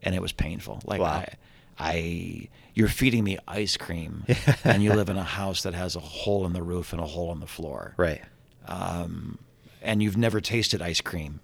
And 0.03 0.13
it 0.13 0.21
was 0.21 0.33
painful. 0.33 0.81
Like, 0.85 0.99
Wow. 1.01 1.23
I, 1.25 1.27
I, 1.81 2.49
you're 2.73 2.89
feeding 2.89 3.23
me 3.23 3.37
ice 3.47 3.77
cream, 3.77 4.25
and 4.65 4.83
you 4.83 4.93
live 4.93 5.07
in 5.09 5.15
a 5.17 5.23
house 5.23 5.63
that 5.63 5.73
has 5.73 5.95
a 5.95 5.99
hole 6.01 6.45
in 6.45 6.51
the 6.51 6.61
roof 6.61 6.91
and 6.91 7.01
a 7.01 7.05
hole 7.05 7.31
in 7.31 7.39
the 7.39 7.47
floor. 7.47 7.93
Right. 7.97 8.21
And 9.81 10.01
you've 10.03 10.17
never 10.17 10.41
tasted 10.41 10.81
ice 10.81 11.01
cream. 11.01 11.39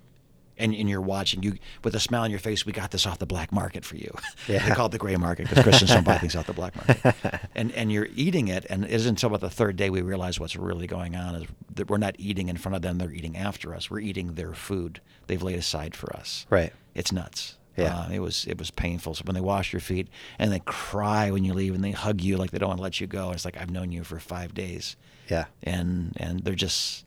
And, 0.57 0.73
and 0.73 0.89
you're 0.89 1.01
watching 1.01 1.43
you 1.43 1.55
with 1.83 1.95
a 1.95 1.99
smile 1.99 2.21
on 2.23 2.29
your 2.31 2.39
face. 2.39 2.65
We 2.65 2.71
got 2.71 2.91
this 2.91 3.05
off 3.05 3.19
the 3.19 3.25
black 3.25 3.51
market 3.51 3.83
for 3.83 3.97
you. 3.97 4.15
Yeah. 4.47 4.65
they 4.69 4.73
call 4.73 4.85
it 4.85 4.93
the 4.93 4.97
gray 4.97 5.17
market 5.17 5.49
because 5.49 5.63
Christians 5.63 5.91
don't 5.91 6.05
buy 6.05 6.17
things 6.23 6.33
off 6.35 6.47
the 6.47 6.53
black 6.53 6.75
market. 6.75 7.41
And 7.55 7.71
and 7.73 7.91
you're 7.91 8.07
eating 8.15 8.47
it, 8.47 8.65
and 8.69 8.85
it 8.85 8.91
isn't 8.91 9.09
until 9.09 9.27
about 9.27 9.41
the 9.41 9.49
third 9.49 9.75
day 9.75 9.89
we 9.89 10.01
realize 10.01 10.39
what's 10.39 10.55
really 10.55 10.87
going 10.87 11.15
on 11.17 11.35
is 11.35 11.47
that 11.73 11.89
we're 11.89 11.97
not 11.97 12.15
eating 12.19 12.47
in 12.47 12.55
front 12.55 12.75
of 12.77 12.81
them; 12.83 12.99
they're 12.99 13.11
eating 13.11 13.35
after 13.35 13.73
us. 13.75 13.89
We're 13.91 13.99
eating 13.99 14.35
their 14.35 14.53
food 14.53 15.01
they've 15.27 15.41
laid 15.43 15.57
aside 15.59 15.93
for 15.95 16.15
us. 16.15 16.45
Right. 16.49 16.71
It's 16.93 17.11
nuts. 17.11 17.57
Yeah. 17.75 17.97
Uh, 17.97 18.09
it 18.11 18.19
was 18.19 18.45
it 18.47 18.57
was 18.57 18.71
painful. 18.71 19.13
So 19.15 19.23
when 19.25 19.35
they 19.35 19.41
wash 19.41 19.73
your 19.73 19.81
feet 19.81 20.07
and 20.39 20.53
they 20.53 20.59
cry 20.59 21.31
when 21.31 21.43
you 21.43 21.53
leave 21.53 21.75
and 21.75 21.83
they 21.83 21.91
hug 21.91 22.21
you 22.21 22.37
like 22.37 22.51
they 22.51 22.59
don't 22.59 22.69
want 22.69 22.77
to 22.79 22.83
let 22.83 23.01
you 23.01 23.07
go, 23.07 23.31
it's 23.31 23.43
like 23.43 23.57
I've 23.59 23.71
known 23.71 23.91
you 23.91 24.05
for 24.05 24.19
five 24.19 24.53
days 24.53 24.95
Yeah. 25.29 25.45
and 25.63 26.13
and 26.17 26.45
they're 26.45 26.55
just 26.55 27.03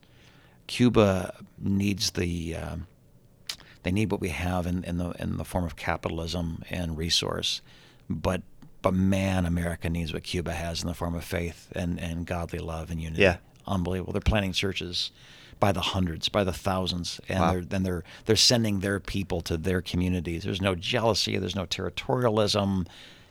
Cuba 0.68 1.34
needs 1.58 2.12
the 2.12 2.54
um, 2.54 2.86
they 3.82 3.90
need 3.90 4.12
what 4.12 4.20
we 4.20 4.28
have 4.28 4.66
in, 4.66 4.84
in 4.84 4.98
the 4.98 5.10
in 5.20 5.36
the 5.36 5.44
form 5.44 5.64
of 5.64 5.74
capitalism 5.74 6.62
and 6.70 6.96
resource, 6.96 7.60
but 8.08 8.42
but 8.80 8.94
man, 8.94 9.44
America 9.44 9.90
needs 9.90 10.12
what 10.12 10.22
Cuba 10.22 10.52
has 10.52 10.82
in 10.82 10.86
the 10.86 10.94
form 10.94 11.16
of 11.16 11.24
faith 11.24 11.68
and, 11.74 11.98
and 11.98 12.24
godly 12.26 12.60
love 12.60 12.92
and 12.92 13.00
unity. 13.00 13.22
Yeah. 13.22 13.38
unbelievable. 13.66 14.12
They're 14.12 14.20
planting 14.20 14.52
churches 14.52 15.10
by 15.58 15.72
the 15.72 15.80
hundreds, 15.80 16.28
by 16.28 16.44
the 16.44 16.52
thousands, 16.52 17.20
and 17.28 17.40
Wow. 17.40 17.50
they're 17.50 17.64
then 17.64 17.82
they're 17.82 18.04
they're 18.26 18.36
sending 18.36 18.78
their 18.80 19.00
people 19.00 19.40
to 19.42 19.56
their 19.56 19.82
communities. 19.82 20.44
There's 20.44 20.60
no 20.62 20.76
jealousy. 20.76 21.36
There's 21.38 21.56
no 21.56 21.66
territorialism. 21.66 22.86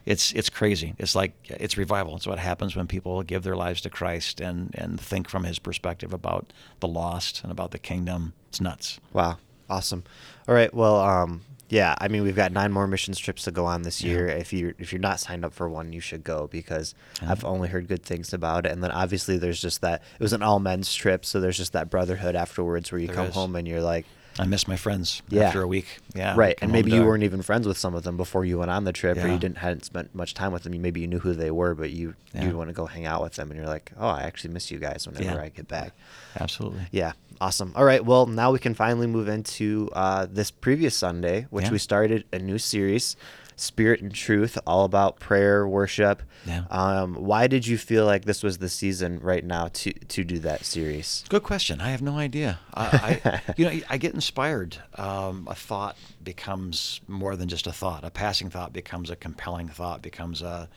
It's 0.07 0.31
it's 0.31 0.49
crazy. 0.49 0.93
It's 0.97 1.15
like 1.15 1.33
it's 1.49 1.77
revival. 1.77 2.15
It's 2.15 2.25
what 2.25 2.39
happens 2.39 2.75
when 2.75 2.87
people 2.87 3.21
give 3.23 3.43
their 3.43 3.55
lives 3.57 3.81
to 3.81 3.89
Christ 3.89 4.39
and 4.41 4.73
and 4.73 4.99
think 4.99 5.27
from 5.29 5.43
His 5.43 5.59
perspective 5.59 6.13
about 6.13 6.53
the 6.79 6.87
lost 6.87 7.43
and 7.43 7.51
about 7.51 7.71
the 7.71 7.79
kingdom. 7.79 8.31
It's 8.49 8.61
nuts. 8.61 8.99
Wow. 9.13 9.37
Awesome. 9.69 10.03
All 10.47 10.55
right. 10.55 10.73
Well, 10.73 10.95
um, 11.01 11.41
yeah. 11.67 11.93
I 11.99 12.07
mean, 12.07 12.23
we've 12.23 12.37
got 12.37 12.53
nine 12.53 12.71
more 12.71 12.87
missions 12.87 13.19
trips 13.19 13.43
to 13.43 13.51
go 13.51 13.65
on 13.65 13.81
this 13.81 14.01
Yeah. 14.01 14.11
year. 14.11 14.27
If 14.29 14.53
you 14.53 14.73
if 14.79 14.93
you're 14.93 15.01
not 15.01 15.19
signed 15.19 15.43
up 15.43 15.53
for 15.53 15.67
one, 15.67 15.91
you 15.91 15.99
should 15.99 16.23
go 16.23 16.47
because 16.47 16.95
Yeah. 17.21 17.31
I've 17.31 17.43
only 17.43 17.67
heard 17.67 17.89
good 17.89 18.03
things 18.03 18.31
about 18.33 18.65
it. 18.65 18.71
And 18.71 18.81
then 18.81 18.91
obviously 18.91 19.37
there's 19.37 19.61
just 19.61 19.81
that 19.81 20.01
it 20.17 20.23
was 20.23 20.31
an 20.31 20.41
all 20.41 20.59
men's 20.59 20.93
trip, 20.93 21.25
so 21.25 21.41
there's 21.41 21.57
just 21.57 21.73
that 21.73 21.89
brotherhood 21.89 22.33
afterwards 22.35 22.93
where 22.93 23.01
you 23.01 23.07
There 23.07 23.15
come 23.17 23.27
is. 23.27 23.33
home 23.35 23.57
and 23.57 23.67
you're 23.67 23.81
like, 23.81 24.05
I 24.39 24.45
miss 24.45 24.67
my 24.67 24.75
friends 24.77 25.21
Yeah. 25.29 25.43
after 25.47 25.61
a 25.61 25.67
week. 25.67 25.99
Yeah, 26.15 26.35
right. 26.37 26.57
And 26.61 26.71
maybe 26.71 26.91
you 26.91 27.03
weren't 27.03 27.23
even 27.23 27.41
friends 27.41 27.67
with 27.67 27.77
some 27.77 27.95
of 27.95 28.03
them 28.03 28.17
before 28.17 28.45
you 28.45 28.59
went 28.59 28.69
on 28.71 28.83
the 28.83 28.93
trip, 28.93 29.17
or 29.17 29.27
you 29.27 29.37
didn't 29.39 29.57
hadn't 29.57 29.85
spent 29.85 30.13
much 30.13 30.33
time 30.33 30.51
with 30.51 30.63
them. 30.63 30.73
You 30.73 30.79
maybe 30.79 31.01
you 31.01 31.07
knew 31.07 31.19
who 31.19 31.33
they 31.33 31.49
were, 31.51 31.73
but 31.73 31.89
you 31.91 32.13
Yeah. 32.33 32.45
you 32.47 32.57
want 32.57 32.69
to 32.69 32.73
go 32.73 32.85
hang 32.85 33.05
out 33.05 33.23
with 33.23 33.33
them, 33.33 33.49
and 33.49 33.57
you're 33.59 33.67
like, 33.69 33.91
oh, 33.99 34.07
I 34.07 34.21
actually 34.23 34.53
miss 34.53 34.69
you 34.69 34.77
guys 34.79 35.07
whenever 35.07 35.35
Yeah. 35.35 35.41
I 35.41 35.49
get 35.49 35.67
back. 35.67 35.93
Absolutely. 36.39 36.81
Yeah, 36.91 37.13
awesome. 37.41 37.73
All 37.75 37.83
right, 37.85 38.03
well, 38.05 38.27
now 38.27 38.51
we 38.51 38.59
can 38.59 38.75
finally 38.75 39.07
move 39.07 39.27
into 39.27 39.89
uh, 39.93 40.27
this 40.31 40.51
previous 40.51 40.95
Sunday, 40.95 41.47
which 41.49 41.65
Yeah. 41.65 41.71
we 41.71 41.77
started 41.79 42.25
a 42.31 42.37
new 42.39 42.57
series, 42.59 43.15
Spirit 43.57 44.01
and 44.01 44.13
Truth, 44.13 44.57
all 44.65 44.85
about 44.85 45.19
prayer, 45.19 45.67
worship. 45.67 46.21
Yeah. 46.45 46.63
Um, 46.69 47.15
why 47.15 47.47
did 47.47 47.65
you 47.65 47.77
feel 47.77 48.05
like 48.05 48.25
this 48.25 48.43
was 48.43 48.59
the 48.59 48.69
season 48.69 49.19
right 49.19 49.43
now 49.43 49.67
to 49.69 49.91
to 49.91 50.23
do 50.23 50.39
that 50.39 50.63
series? 50.63 51.25
Good 51.27 51.43
question. 51.43 51.81
I 51.81 51.89
have 51.89 52.01
no 52.01 52.17
idea. 52.17 52.59
I, 52.73 53.19
I 53.25 53.41
you 53.57 53.65
know, 53.65 53.79
I 53.89 53.97
get 53.97 54.13
inspired. 54.13 54.77
Um, 54.95 55.47
a 55.49 55.55
thought 55.55 55.97
becomes 56.23 57.01
more 57.07 57.35
than 57.35 57.49
just 57.49 57.67
a 57.67 57.73
thought. 57.73 58.03
A 58.03 58.11
passing 58.11 58.49
thought 58.49 58.71
becomes 58.71 59.09
a 59.09 59.15
compelling 59.15 59.67
thought. 59.67 60.01
Becomes 60.01 60.41
a 60.41 60.69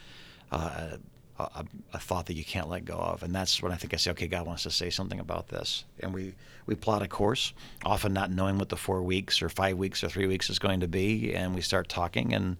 a, 0.50 0.98
a, 1.54 1.64
a 1.94 1.98
thought 1.98 2.26
that 2.26 2.34
you 2.34 2.44
can't 2.44 2.68
let 2.68 2.84
go 2.84 2.94
of. 2.94 3.22
And 3.22 3.34
that's 3.34 3.62
when 3.62 3.72
I 3.72 3.76
think 3.76 3.94
I 3.94 3.96
say, 3.96 4.10
okay, 4.12 4.26
God 4.26 4.46
wants 4.46 4.62
to 4.64 4.70
say 4.70 4.90
something 4.90 5.20
about 5.20 5.48
this. 5.48 5.84
And 6.00 6.12
we 6.14 6.34
we 6.66 6.74
plot 6.74 7.02
a 7.02 7.08
course, 7.08 7.52
often 7.84 8.12
not 8.12 8.30
knowing 8.30 8.58
what 8.58 8.68
the 8.68 8.76
four 8.76 9.02
weeks 9.02 9.42
or 9.42 9.48
five 9.48 9.76
weeks 9.76 10.04
or 10.04 10.08
three 10.08 10.26
weeks 10.26 10.50
is 10.50 10.58
going 10.58 10.80
to 10.80 10.88
be, 10.88 11.34
and 11.34 11.54
we 11.54 11.60
start 11.60 11.88
talking 11.88 12.34
and. 12.34 12.56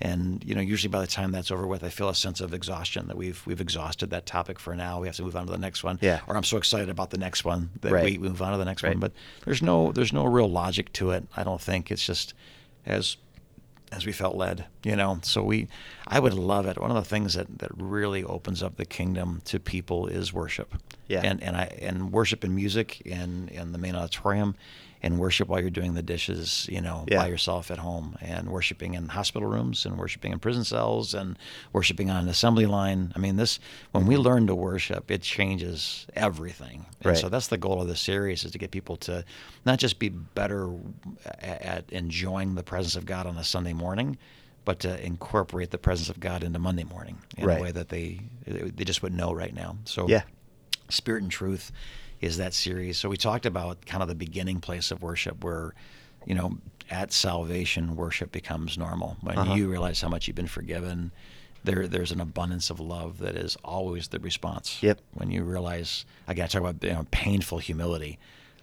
And 0.00 0.42
you 0.44 0.56
know, 0.56 0.60
usually 0.60 0.90
by 0.90 1.00
the 1.00 1.06
time 1.06 1.30
that's 1.30 1.52
over 1.52 1.64
with, 1.64 1.84
I 1.84 1.88
feel 1.88 2.08
a 2.08 2.14
sense 2.14 2.40
of 2.40 2.52
exhaustion 2.52 3.06
that 3.06 3.16
we've 3.16 3.40
we've 3.46 3.60
exhausted 3.60 4.10
that 4.10 4.26
topic 4.26 4.58
for 4.58 4.74
now. 4.74 5.00
We 5.00 5.06
have 5.06 5.14
to 5.16 5.22
move 5.22 5.36
on 5.36 5.46
to 5.46 5.52
the 5.52 5.58
next 5.58 5.84
one. 5.84 6.00
Yeah. 6.02 6.22
Or 6.26 6.36
I'm 6.36 6.42
so 6.42 6.56
excited 6.56 6.88
about 6.88 7.10
the 7.10 7.18
next 7.18 7.44
one 7.44 7.70
that 7.82 7.92
Right. 7.92 8.04
we 8.04 8.18
move 8.18 8.42
on 8.42 8.50
to 8.50 8.58
the 8.58 8.64
next 8.64 8.82
Right. 8.82 8.94
one. 8.94 8.98
But 8.98 9.12
there's 9.44 9.62
no 9.62 9.92
there's 9.92 10.12
no 10.12 10.24
real 10.24 10.50
logic 10.50 10.92
to 10.94 11.12
it. 11.12 11.24
I 11.36 11.44
don't 11.44 11.60
think 11.60 11.92
it's 11.92 12.04
just 12.04 12.34
as 12.84 13.16
as 13.92 14.06
we 14.06 14.12
felt 14.12 14.34
led, 14.34 14.64
you 14.82 14.96
know. 14.96 15.20
So 15.22 15.42
we, 15.42 15.68
I 16.08 16.18
would 16.18 16.34
love 16.34 16.66
it. 16.66 16.78
One 16.78 16.90
of 16.90 16.96
the 16.96 17.08
things 17.08 17.34
that, 17.34 17.58
that 17.58 17.70
really 17.76 18.24
opens 18.24 18.62
up 18.62 18.76
the 18.76 18.86
kingdom 18.86 19.42
to 19.44 19.60
people 19.60 20.06
is 20.06 20.32
worship. 20.32 20.74
Yeah. 21.08 21.20
And 21.22 21.42
and 21.42 21.56
I 21.56 21.64
and 21.80 22.10
worship 22.10 22.42
and 22.42 22.54
music 22.54 23.02
in 23.02 23.48
in 23.48 23.72
the 23.72 23.78
main 23.78 23.94
auditorium 23.94 24.56
and 25.04 25.18
worship 25.18 25.48
while 25.48 25.60
you're 25.60 25.68
doing 25.70 25.94
the 25.94 26.02
dishes, 26.02 26.66
you 26.70 26.80
know, 26.80 27.04
Yeah. 27.10 27.18
by 27.18 27.26
yourself 27.28 27.70
at 27.70 27.78
home, 27.78 28.16
and 28.20 28.48
worshiping 28.48 28.94
in 28.94 29.08
hospital 29.08 29.48
rooms, 29.48 29.84
and 29.84 29.98
worshiping 29.98 30.32
in 30.32 30.38
prison 30.38 30.64
cells, 30.64 31.12
and 31.12 31.36
worshiping 31.72 32.08
on 32.08 32.22
an 32.22 32.28
assembly 32.28 32.66
line. 32.66 33.12
I 33.16 33.18
mean, 33.18 33.36
this 33.36 33.58
when 33.90 34.06
we 34.06 34.14
mm-hmm. 34.14 34.22
learn 34.24 34.46
to 34.46 34.54
worship, 34.54 35.10
it 35.10 35.22
changes 35.22 36.06
everything. 36.14 36.86
And 37.00 37.06
Right. 37.06 37.18
so 37.18 37.28
that's 37.28 37.48
the 37.48 37.58
goal 37.58 37.82
of 37.82 37.88
this 37.88 38.00
series 38.00 38.44
is 38.44 38.52
to 38.52 38.58
get 38.58 38.70
people 38.70 38.96
to 38.98 39.24
not 39.66 39.78
just 39.80 39.98
be 39.98 40.08
better 40.08 40.72
at, 41.40 41.62
at 41.62 41.90
enjoying 41.90 42.54
the 42.54 42.62
presence 42.62 42.94
of 42.96 43.04
God 43.04 43.26
on 43.26 43.36
a 43.36 43.44
Sunday 43.44 43.72
morning, 43.72 44.16
but 44.64 44.78
to 44.80 45.04
incorporate 45.04 45.72
the 45.72 45.78
presence 45.78 46.08
of 46.08 46.20
God 46.20 46.44
into 46.44 46.60
Monday 46.60 46.84
morning 46.84 47.18
in 47.36 47.46
Right. 47.46 47.58
a 47.58 47.62
way 47.62 47.72
that 47.72 47.88
they 47.88 48.20
they 48.46 48.84
just 48.84 49.02
wouldn't 49.02 49.18
know 49.18 49.32
right 49.32 49.52
now. 49.54 49.78
So 49.84 50.06
Yeah. 50.08 50.22
Spirit 50.88 51.22
and 51.22 51.32
Truth 51.32 51.72
is 52.22 52.36
that 52.38 52.54
series. 52.54 52.96
So 52.98 53.08
we 53.10 53.16
talked 53.18 53.44
about 53.44 53.84
kind 53.84 54.02
of 54.02 54.08
the 54.08 54.14
beginning 54.14 54.60
place 54.60 54.90
of 54.90 55.02
worship 55.02 55.42
where, 55.44 55.74
you 56.24 56.34
know, 56.34 56.56
at 56.88 57.12
salvation, 57.12 57.96
worship 57.96 58.32
becomes 58.32 58.78
normal. 58.78 59.16
When 59.20 59.36
Uh-huh. 59.36 59.54
you 59.54 59.68
realize 59.68 60.00
how 60.00 60.08
much 60.08 60.26
you've 60.28 60.36
been 60.36 60.46
forgiven, 60.46 61.10
there 61.64 61.86
there's 61.88 62.12
an 62.12 62.20
abundance 62.20 62.70
of 62.70 62.80
love 62.80 63.18
that 63.18 63.36
is 63.36 63.56
always 63.64 64.08
the 64.08 64.18
response. 64.20 64.78
Yep. 64.82 65.00
When 65.14 65.30
you 65.30 65.42
realize, 65.42 66.04
again, 66.28 66.44
I 66.44 66.48
talk 66.48 66.60
about 66.62 66.82
you 66.82 66.90
know, 66.92 67.06
painful 67.10 67.58
humility. 67.58 68.18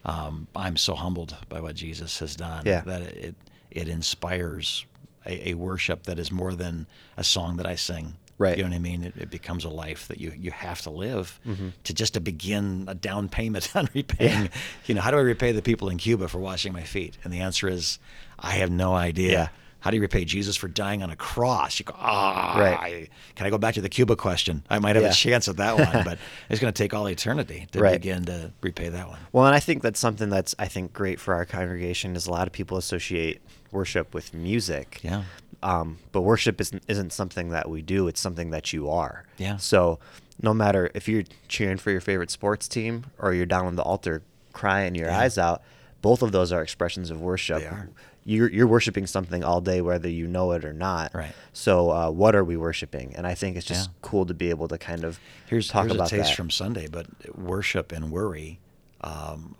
Um, 0.05 0.47
I'm 0.55 0.77
so 0.77 0.95
humbled 0.95 1.35
by 1.49 1.59
what 1.59 1.75
Jesus 1.75 2.19
has 2.19 2.35
done 2.35 2.63
Yeah. 2.65 2.81
that 2.81 3.01
it 3.01 3.35
it 3.71 3.87
inspires 3.87 4.85
a, 5.25 5.49
a 5.49 5.53
worship 5.53 6.03
that 6.03 6.17
is 6.17 6.31
more 6.31 6.55
than 6.55 6.87
a 7.17 7.23
song 7.23 7.57
that 7.57 7.67
I 7.67 7.75
sing. 7.75 8.15
Right. 8.39 8.57
You 8.57 8.63
know 8.63 8.69
what 8.69 8.75
I 8.77 8.79
mean? 8.79 9.03
It, 9.03 9.13
it 9.17 9.29
becomes 9.29 9.65
a 9.65 9.69
life 9.69 10.07
that 10.07 10.19
you, 10.19 10.31
you 10.35 10.49
have 10.51 10.81
to 10.83 10.89
live 10.89 11.39
Mm-hmm. 11.47 11.69
to 11.83 11.93
just 11.93 12.15
to 12.15 12.19
begin 12.21 12.85
a 12.87 12.95
down 12.95 13.29
payment 13.29 13.69
on 13.75 13.87
repaying. 13.93 14.49
You 14.87 14.95
know, 14.95 15.01
how 15.01 15.11
do 15.11 15.17
I 15.17 15.21
repay 15.21 15.51
the 15.51 15.61
people 15.61 15.89
in 15.89 15.97
Cuba 15.97 16.27
for 16.27 16.39
washing 16.39 16.73
my 16.73 16.83
feet? 16.83 17.17
And 17.23 17.31
the 17.33 17.41
answer 17.41 17.67
is, 17.67 17.99
I 18.39 18.51
have 18.53 18.71
no 18.71 18.93
idea. 18.95 19.31
Yeah. 19.31 19.47
How 19.81 19.91
do 19.91 19.95
you 19.95 20.01
repay 20.01 20.25
Jesus 20.25 20.57
for 20.57 20.67
dying 20.67 21.01
on 21.03 21.09
a 21.09 21.15
cross? 21.15 21.79
You 21.79 21.85
go, 21.85 21.95
ah, 21.97 22.55
Right. 22.59 22.77
I- 22.79 23.07
can 23.35 23.45
I 23.47 23.49
go 23.49 23.57
back 23.57 23.75
to 23.75 23.81
the 23.81 23.87
Cuba 23.87 24.15
question? 24.17 24.63
I 24.69 24.79
might 24.79 24.95
have 24.97 25.03
Yeah. 25.03 25.11
a 25.11 25.13
chance 25.13 25.47
at 25.47 25.55
that 25.57 25.77
one, 25.77 26.03
but 26.05 26.17
it's 26.49 26.59
going 26.59 26.73
to 26.73 26.77
take 26.83 26.93
all 26.93 27.07
eternity 27.07 27.67
to 27.71 27.79
Right. 27.79 27.93
begin 28.01 28.25
to 28.25 28.51
repay 28.61 28.89
that 28.89 29.07
one. 29.07 29.19
Well, 29.31 29.45
and 29.45 29.55
I 29.55 29.59
think 29.61 29.81
that's 29.81 29.99
something 29.99 30.29
that's 30.29 30.53
I 30.59 30.67
think 30.67 30.91
great 30.91 31.19
for 31.19 31.33
our 31.33 31.45
congregation 31.45 32.15
is 32.17 32.27
a 32.27 32.31
lot 32.31 32.45
of 32.47 32.51
people 32.53 32.77
associate 32.77 33.41
worship 33.71 34.13
with 34.13 34.33
music. 34.33 34.99
Yeah. 35.03 35.23
Um, 35.61 35.97
but 36.11 36.21
worship 36.21 36.61
isn't 36.61 36.83
isn't 36.87 37.11
something 37.11 37.49
that 37.49 37.69
we 37.69 37.81
do. 37.81 38.07
It's 38.07 38.19
something 38.21 38.49
that 38.51 38.71
you 38.73 38.89
are. 38.89 39.25
Yeah. 39.37 39.57
So 39.57 39.99
no 40.41 40.53
matter 40.53 40.89
if 40.93 41.07
you're 41.09 41.23
cheering 41.49 41.77
for 41.77 41.91
your 41.91 41.99
favorite 42.01 42.31
sports 42.31 42.67
team 42.67 43.05
or 43.17 43.33
you're 43.33 43.45
down 43.45 43.65
on 43.65 43.75
the 43.75 43.83
altar 43.83 44.21
crying 44.53 44.95
your 44.95 45.07
Yeah. 45.09 45.19
eyes 45.19 45.37
out, 45.37 45.61
both 46.01 46.21
of 46.21 46.31
those 46.31 46.51
are 46.53 46.61
expressions 46.63 47.11
of 47.11 47.19
worship. 47.19 47.59
They 47.59 47.65
are. 47.67 47.89
You're 48.23 48.49
you're 48.49 48.67
worshiping 48.67 49.05
something 49.07 49.43
all 49.43 49.59
day, 49.59 49.81
whether 49.81 50.07
you 50.09 50.27
know 50.27 50.51
it 50.53 50.63
or 50.63 50.71
not. 50.73 51.13
Right. 51.13 51.33
So 51.51 51.89
uh, 51.91 52.09
what 52.11 52.35
are 52.35 52.43
we 52.43 52.55
worshiping? 52.55 53.13
And 53.17 53.25
I 53.27 53.33
think 53.33 53.57
it's 53.57 53.65
just 53.65 53.89
Yeah. 53.89 53.95
cool 54.01 54.25
to 54.27 54.33
be 54.33 54.49
able 54.51 54.67
to 54.69 54.77
kind 54.77 55.03
of 55.03 55.19
Here's, 55.47 55.67
talk 55.67 55.83
here's 55.85 55.95
about 55.95 56.07
a 56.07 56.15
taste 56.15 56.29
that. 56.29 56.35
from 56.35 56.49
Sunday, 56.51 56.87
but 56.87 57.07
worship 57.37 57.91
and 57.91 58.11
worry, 58.11 58.59
um, 59.01 59.55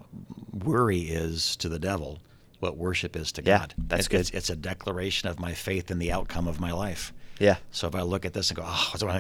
worry 0.53 0.99
is 1.01 1.55
to 1.57 1.69
the 1.69 1.79
devil 1.79 2.19
what 2.59 2.77
worship 2.77 3.15
is 3.15 3.31
to 3.33 3.43
Yeah, 3.43 3.59
God. 3.59 3.73
that's 3.77 4.05
It- 4.07 4.09
good. 4.09 4.19
It's, 4.21 4.29
it's 4.31 4.49
a 4.49 4.55
declaration 4.55 5.29
of 5.29 5.39
my 5.39 5.53
faith 5.53 5.89
in 5.91 5.99
the 5.99 6.11
outcome 6.11 6.47
of 6.47 6.59
my 6.59 6.71
life. 6.71 7.13
Yeah. 7.39 7.55
So 7.71 7.87
if 7.87 7.95
I 7.95 8.01
look 8.01 8.25
at 8.25 8.33
this 8.33 8.49
and 8.49 8.57
go, 8.57 8.63
oh, 8.65 8.87
what's 8.91 9.01
going 9.01 9.13
to 9.13 9.19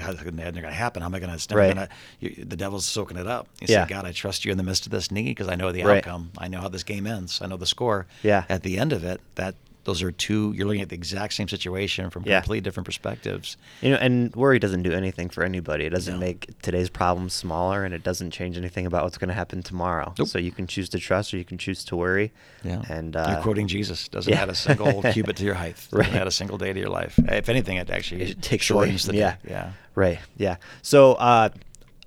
happen? 0.73 1.01
How 1.01 1.05
am 1.05 1.15
I 1.15 1.19
going 1.19 1.37
to? 1.37 1.55
Right. 1.55 1.73
going 1.73 1.87
to. 2.35 2.45
The 2.45 2.57
devil's 2.57 2.85
soaking 2.85 3.15
it 3.15 3.27
up. 3.27 3.47
You 3.61 3.67
Yeah. 3.69 3.85
say, 3.85 3.89
God, 3.93 4.03
I 4.05 4.11
trust 4.11 4.43
you 4.43 4.51
in 4.51 4.57
the 4.57 4.63
midst 4.63 4.85
of 4.85 4.91
this 4.91 5.09
need 5.09 5.29
because 5.29 5.47
I 5.47 5.55
know 5.55 5.71
the 5.71 5.83
Right. 5.83 5.99
outcome. 6.05 6.31
I 6.37 6.49
know 6.49 6.59
how 6.59 6.67
this 6.67 6.83
game 6.83 7.07
ends. 7.07 7.41
I 7.41 7.47
know 7.47 7.55
the 7.55 7.65
score. 7.65 8.07
Yeah. 8.21 8.43
At 8.49 8.63
the 8.63 8.77
end 8.77 8.91
of 8.91 9.05
it, 9.05 9.21
that 9.35 9.55
those 9.85 10.03
are 10.03 10.11
two. 10.11 10.53
You're 10.55 10.67
looking 10.67 10.81
at 10.81 10.89
the 10.89 10.95
exact 10.95 11.33
same 11.33 11.47
situation 11.47 12.09
from 12.09 12.23
Yeah. 12.25 12.39
completely 12.41 12.61
different 12.61 12.85
perspectives. 12.85 13.57
You 13.81 13.91
know, 13.91 13.95
and 13.97 14.35
worry 14.35 14.59
doesn't 14.59 14.83
do 14.83 14.91
anything 14.91 15.29
for 15.29 15.43
anybody. 15.43 15.85
It 15.85 15.89
doesn't 15.91 16.15
No. 16.15 16.19
make 16.19 16.59
today's 16.61 16.89
problems 16.89 17.33
smaller, 17.33 17.83
and 17.85 17.93
it 17.93 18.03
doesn't 18.03 18.31
change 18.31 18.57
anything 18.57 18.85
about 18.85 19.03
what's 19.03 19.17
going 19.17 19.29
to 19.29 19.33
happen 19.33 19.63
tomorrow. 19.63 20.13
Nope. 20.19 20.27
So 20.27 20.37
you 20.37 20.51
can 20.51 20.67
choose 20.67 20.89
to 20.89 20.99
trust, 20.99 21.33
or 21.33 21.37
you 21.37 21.45
can 21.45 21.57
choose 21.57 21.83
to 21.85 21.95
worry. 21.95 22.31
Yeah. 22.63 22.81
And 22.89 23.15
you're 23.15 23.23
uh, 23.23 23.41
quoting 23.41 23.67
Jesus. 23.67 24.07
Doesn't 24.09 24.31
yeah. 24.31 24.41
add 24.43 24.49
a 24.49 24.55
single 24.55 25.01
cubit 25.13 25.37
to 25.37 25.43
your 25.43 25.55
height. 25.55 25.75
Doesn't 25.91 25.97
Right. 25.97 26.13
add 26.21 26.27
a 26.27 26.31
single 26.31 26.57
day 26.57 26.73
to 26.73 26.79
your 26.79 26.89
life. 26.89 27.17
If 27.17 27.49
anything, 27.49 27.77
it 27.77 27.89
actually 27.89 28.23
it 28.23 28.41
takes 28.41 28.69
away. 28.69 28.85
shortens 28.87 29.05
the 29.05 29.15
Yeah. 29.15 29.31
day. 29.31 29.37
Yeah. 29.51 29.71
Right. 29.95 30.19
Yeah. 30.37 30.57
So 30.81 31.13
uh, 31.13 31.49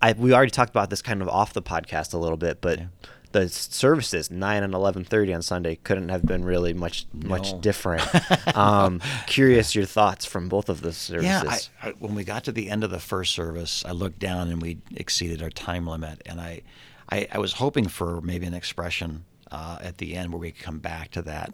I 0.00 0.12
we 0.12 0.32
already 0.34 0.50
talked 0.50 0.70
about 0.70 0.90
this 0.90 1.00
kind 1.02 1.22
of 1.22 1.28
off 1.28 1.52
the 1.52 1.62
podcast 1.62 2.12
a 2.14 2.18
little 2.18 2.36
bit, 2.36 2.60
but 2.60 2.78
Yeah. 2.78 2.84
The 3.32 3.48
services 3.48 4.30
nine 4.30 4.62
and 4.62 4.74
eleven 4.74 5.04
thirty 5.04 5.32
on 5.32 5.42
Sunday 5.42 5.76
couldn't 5.76 6.08
have 6.08 6.24
been 6.24 6.44
really 6.44 6.72
much 6.72 7.06
much 7.12 7.60
different. 7.60 8.02
um, 8.56 9.00
curious 9.26 9.74
your 9.74 9.84
thoughts 9.84 10.24
from 10.24 10.48
both 10.48 10.68
of 10.68 10.80
the 10.80 10.92
services. 10.92 11.24
Yeah, 11.24 11.42
I, 11.82 11.88
I, 11.88 11.92
when 11.98 12.14
we 12.14 12.24
got 12.24 12.44
to 12.44 12.52
the 12.52 12.70
end 12.70 12.84
of 12.84 12.90
the 12.90 13.00
first 13.00 13.34
service, 13.34 13.84
I 13.84 13.92
looked 13.92 14.18
down 14.18 14.48
and 14.48 14.60
we 14.62 14.78
exceeded 14.94 15.42
our 15.42 15.50
time 15.50 15.86
limit, 15.86 16.22
and 16.26 16.40
I, 16.40 16.62
I, 17.10 17.28
I 17.32 17.38
was 17.38 17.54
hoping 17.54 17.88
for 17.88 18.20
maybe 18.20 18.46
an 18.46 18.54
expression 18.54 19.24
uh, 19.50 19.78
at 19.80 19.98
the 19.98 20.14
end 20.14 20.32
where 20.32 20.40
we 20.40 20.50
could 20.52 20.62
come 20.64 20.78
back 20.78 21.10
to 21.12 21.22
that, 21.22 21.52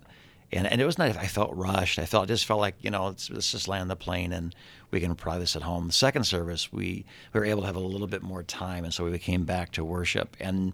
and 0.52 0.66
and 0.66 0.80
it 0.80 0.86
was 0.86 0.98
not. 0.98 1.16
I 1.16 1.26
felt 1.26 1.54
rushed. 1.54 1.98
I 1.98 2.06
felt 2.06 2.28
just 2.28 2.46
felt 2.46 2.60
like 2.60 2.76
you 2.80 2.90
know 2.90 3.06
let's, 3.06 3.30
let's 3.30 3.52
just 3.52 3.68
land 3.68 3.90
the 3.90 3.96
plane 3.96 4.32
and 4.32 4.54
we 4.90 5.00
can 5.00 5.10
apply 5.10 5.38
this 5.38 5.54
at 5.54 5.62
home. 5.62 5.88
The 5.88 5.92
second 5.92 6.24
service, 6.24 6.72
we 6.72 7.04
we 7.32 7.40
were 7.40 7.46
able 7.46 7.62
to 7.62 7.66
have 7.66 7.76
a 7.76 7.80
little 7.80 8.06
bit 8.06 8.22
more 8.22 8.42
time, 8.42 8.84
and 8.84 8.94
so 8.94 9.04
we 9.04 9.18
came 9.18 9.44
back 9.44 9.72
to 9.72 9.84
worship 9.84 10.36
and. 10.40 10.72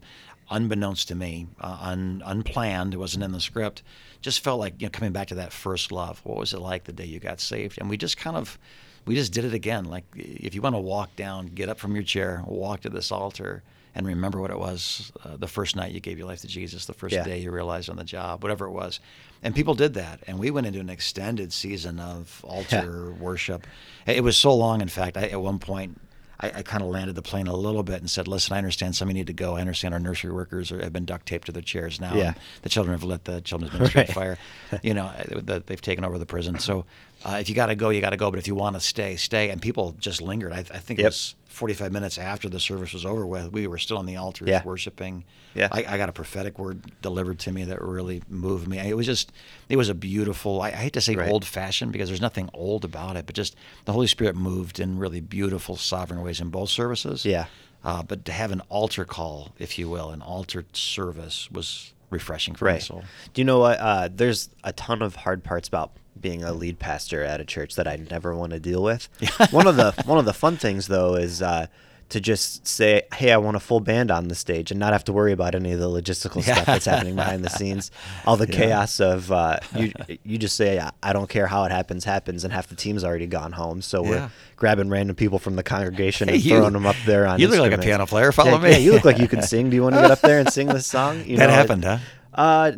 Unbeknownst 0.51 1.09
to 1.09 1.15
me, 1.15 1.47
uh, 1.61 1.79
un, 1.81 2.23
unplanned, 2.25 2.93
it 2.95 2.99
wasn't 2.99 3.25
in 3.25 3.33
the 3.33 3.41
script. 3.41 3.83
Just 4.21 4.41
felt 4.45 4.61
like 4.61 4.75
you 4.81 4.87
know 4.87 4.91
coming 4.91 5.13
back 5.13 5.29
to 5.29 5.35
that 5.37 5.53
first 5.53 5.91
love. 5.91 6.21
What 6.25 6.37
was 6.39 6.53
it 6.53 6.61
like 6.61 6.85
the 6.85 6.93
day 6.93 7.07
you 7.07 7.19
got 7.19 7.41
saved? 7.41 7.79
And 7.79 7.89
we 7.89 7.97
just 7.97 8.17
kind 8.17 8.37
of 8.37 8.59
we 9.07 9.15
just 9.15 9.33
did 9.33 9.45
it 9.45 9.55
again. 9.55 9.85
Like 9.85 10.05
if 10.15 10.55
you 10.55 10.63
want 10.63 10.75
to 10.77 10.81
walk 10.81 11.17
down, 11.17 11.47
get 11.47 11.69
up 11.69 11.79
from 11.79 11.95
your 11.95 12.05
chair, 12.05 12.43
walk 12.47 12.81
to 12.83 12.91
this 12.91 13.11
altar, 13.11 13.63
and 13.95 14.07
remember 14.07 14.41
what 14.41 14.51
it 14.51 14.59
was 14.59 15.13
uh, 15.25 15.37
the 15.37 15.47
first 15.47 15.77
night 15.77 15.93
you 15.93 16.01
gave 16.01 16.19
your 16.19 16.27
life 16.27 16.41
to 16.43 16.47
Jesus, 16.47 16.85
the 16.87 16.93
first 16.95 17.15
Yeah. 17.15 17.25
day 17.25 17.39
you 17.41 17.51
realized 17.51 17.89
on 17.89 17.97
the 17.97 18.05
job, 18.05 18.43
whatever 18.43 18.67
it 18.67 18.73
was. 18.73 19.01
And 19.43 19.55
people 19.55 19.75
did 19.75 19.95
that, 19.95 20.21
and 20.27 20.39
we 20.39 20.51
went 20.51 20.67
into 20.67 20.81
an 20.81 20.89
extended 20.91 21.53
season 21.53 22.01
of 22.01 22.41
altar 22.49 23.13
worship. 23.13 23.67
It 24.07 24.23
was 24.25 24.37
so 24.37 24.55
long, 24.55 24.81
in 24.81 24.89
fact, 24.89 25.17
I, 25.17 25.29
at 25.29 25.41
one 25.41 25.59
point. 25.59 26.01
I, 26.41 26.49
I 26.57 26.63
kind 26.63 26.83
of 26.83 26.89
landed 26.89 27.15
the 27.15 27.23
plane 27.23 27.47
a 27.47 27.55
little 27.57 27.83
bit 27.83 28.01
and 28.01 28.11
said, 28.11 28.27
"Listen, 28.29 28.53
I 28.55 28.59
understand 28.59 28.97
some 28.97 29.09
of 29.09 29.11
you 29.13 29.21
need 29.21 29.27
to 29.29 29.33
go. 29.33 29.57
I 29.57 29.61
understand 29.61 29.95
our 29.95 30.01
nursery 30.01 30.33
workers 30.33 30.73
are, 30.73 30.83
have 30.83 30.93
been 30.93 31.05
duct 31.05 31.27
taped 31.27 31.47
to 31.47 31.53
their 31.53 31.63
chairs 31.63 32.01
now. 32.01 32.15
Yeah. 32.15 32.35
The 32.63 32.69
children 32.69 32.95
have 32.95 33.05
lit 33.05 33.25
the 33.25 33.41
children's 33.41 33.73
ministry 33.79 34.01
Right. 34.03 34.13
fire. 34.13 34.39
You 34.83 34.95
know, 34.95 35.11
the, 35.29 35.63
they've 35.65 35.81
taken 35.81 36.05
over 36.05 36.19
the 36.19 36.27
prison. 36.27 36.59
So 36.59 36.87
uh, 37.25 37.39
if 37.41 37.49
you 37.49 37.55
got 37.55 37.67
to 37.67 37.75
go, 37.77 37.91
you 37.91 38.01
got 38.01 38.11
to 38.11 38.17
go. 38.17 38.31
But 38.31 38.39
if 38.39 38.47
you 38.47 38.55
want 38.55 38.77
to 38.77 38.81
stay, 38.81 39.17
stay. 39.17 39.51
And 39.51 39.63
people 39.63 39.95
just 39.99 40.21
lingered. 40.21 40.53
I, 40.53 40.59
I 40.59 40.63
think 40.63 40.99
it 41.01 41.05
was 41.05 41.35
45 41.55 41.93
minutes 41.93 42.19
after 42.19 42.49
the 42.49 42.59
service 42.61 42.93
was 42.93 43.07
over 43.07 43.27
with. 43.27 43.53
We 43.53 43.67
were 43.67 43.79
still 43.79 43.97
on 43.99 44.07
the 44.07 44.17
altars 44.17 44.49
Yeah. 44.49 44.63
worshiping. 44.65 45.25
Yeah. 45.55 45.69
I, 45.71 45.85
I 45.89 45.97
got 45.97 46.09
a 46.09 46.13
prophetic 46.13 46.59
word 46.59 46.83
delivered 47.01 47.39
to 47.41 47.53
me 47.53 47.65
that 47.65 47.81
really 47.81 48.23
moved 48.29 48.67
me. 48.69 48.79
It 48.79 48.97
was 48.97 49.07
just, 49.07 49.33
it 49.69 49.77
was 49.77 49.89
a 49.89 49.95
beautiful. 49.95 50.61
I, 50.61 50.69
I 50.69 50.73
hate 50.73 50.93
to 50.95 51.01
say 51.01 51.15
Right. 51.15 51.31
old 51.31 51.45
fashioned 51.45 51.93
because 51.93 52.09
there's 52.09 52.21
nothing 52.21 52.51
old 52.53 52.85
about 52.85 53.17
it, 53.17 53.27
but 53.27 53.35
just 53.35 53.55
the 53.85 53.93
Holy 53.93 54.07
Spirit 54.09 54.35
moved 54.37 54.81
in 54.81 54.99
really 54.99 55.21
beautiful, 55.21 55.77
sovereign 55.77 56.21
ways 56.23 56.41
in 56.41 56.51
both 56.51 56.71
services. 56.71 57.25
Yeah. 57.25 57.47
Uh, 57.85 58.03
but 58.03 58.25
to 58.25 58.33
have 58.33 58.51
an 58.51 58.61
altar 58.69 59.05
call, 59.05 59.53
if 59.59 59.79
you 59.79 59.89
will, 59.89 60.11
an 60.11 60.23
altar 60.23 60.65
service 60.73 61.51
was 61.51 61.93
refreshing 62.15 62.55
for 62.55 62.65
my 62.67 62.79
soul. 62.79 63.05
Do 63.35 63.41
you 63.41 63.45
know 63.45 63.59
what? 63.59 63.79
Uh, 63.79 64.09
there's 64.11 64.49
a 64.63 64.73
ton 64.73 65.03
of 65.03 65.17
hard 65.17 65.45
parts 65.45 65.69
about 65.69 65.93
being 66.19 66.43
a 66.43 66.53
lead 66.53 66.79
pastor 66.79 67.23
at 67.23 67.41
a 67.41 67.45
church 67.45 67.75
that 67.75 67.87
I 67.87 67.97
never 68.11 68.35
want 68.35 68.53
to 68.53 68.61
deal 68.61 68.83
with. 68.83 69.09
one 69.51 69.67
of 69.67 69.77
the 69.77 69.93
one 70.07 70.19
of 70.19 70.25
the 70.25 70.33
fun 70.33 70.57
things 70.57 70.87
though 70.87 71.17
is 71.17 71.43
uh, 71.43 71.67
to 72.11 72.21
just 72.21 72.67
say, 72.67 73.03
"Hey, 73.15 73.33
I 73.33 73.37
want 73.39 73.57
a 73.57 73.61
full 73.61 73.81
band 73.81 74.11
on 74.11 74.29
the 74.29 74.35
stage," 74.35 74.71
and 74.71 74.79
not 74.79 74.93
have 74.93 75.05
to 75.05 75.13
worry 75.13 75.33
about 75.33 75.55
any 75.55 75.73
of 75.73 75.81
the 75.81 75.89
logistical 75.89 76.43
stuff 76.43 76.67
that's 76.67 76.85
happening 76.85 77.17
behind 77.17 77.45
the 77.45 77.51
scenes, 77.51 77.91
all 78.27 78.37
the 78.37 78.47
Yeah. 78.51 78.57
chaos 78.59 79.01
of 79.01 79.33
uh, 79.33 79.59
you. 79.75 79.93
You 80.23 80.39
just 80.39 80.57
say, 80.57 80.79
"I- 80.79 80.93
"I 81.03 81.13
don't 81.13 81.29
care 81.29 81.47
how 81.47 81.65
it 81.65 81.73
happens, 81.73 82.05
happens," 82.05 82.45
and 82.45 82.53
half 82.53 82.69
the 82.69 82.77
team's 82.77 83.05
already 83.05 83.27
gone 83.27 83.53
home. 83.53 83.83
So 83.83 84.03
we're 84.03 84.31
grabbing 84.57 84.91
random 84.91 85.17
people 85.17 85.39
from 85.39 85.57
the 85.57 85.63
congregation 85.63 86.29
Hey, 86.29 86.35
and 86.35 86.45
you- 86.45 86.57
throwing 86.59 86.73
them 86.75 86.87
up 86.87 86.97
there 87.07 87.27
on. 87.27 87.41
you 87.41 87.49
look 87.49 87.59
like 87.61 87.73
a 87.73 87.79
piano 87.79 88.07
player. 88.07 88.33
Follow 88.33 88.53
Yeah, 88.53 88.59
me. 88.59 88.71
Yeah, 88.73 88.77
you 88.79 88.93
look 88.93 89.05
like 89.05 89.19
you 89.19 89.29
can 89.29 89.43
sing. 89.43 89.71
Do 89.71 89.77
you 89.77 89.83
want 89.83 89.95
to 89.97 90.01
get 90.03 90.11
up 90.11 90.21
there 90.21 90.39
and 90.39 90.53
sing 90.53 90.69
this 90.69 90.87
song? 90.87 91.25
You 91.27 91.39
That 91.39 91.47
know, 91.47 91.53
it- 91.53 91.57
happened, 91.57 91.85
huh? 91.85 91.99
uh, 92.35 92.73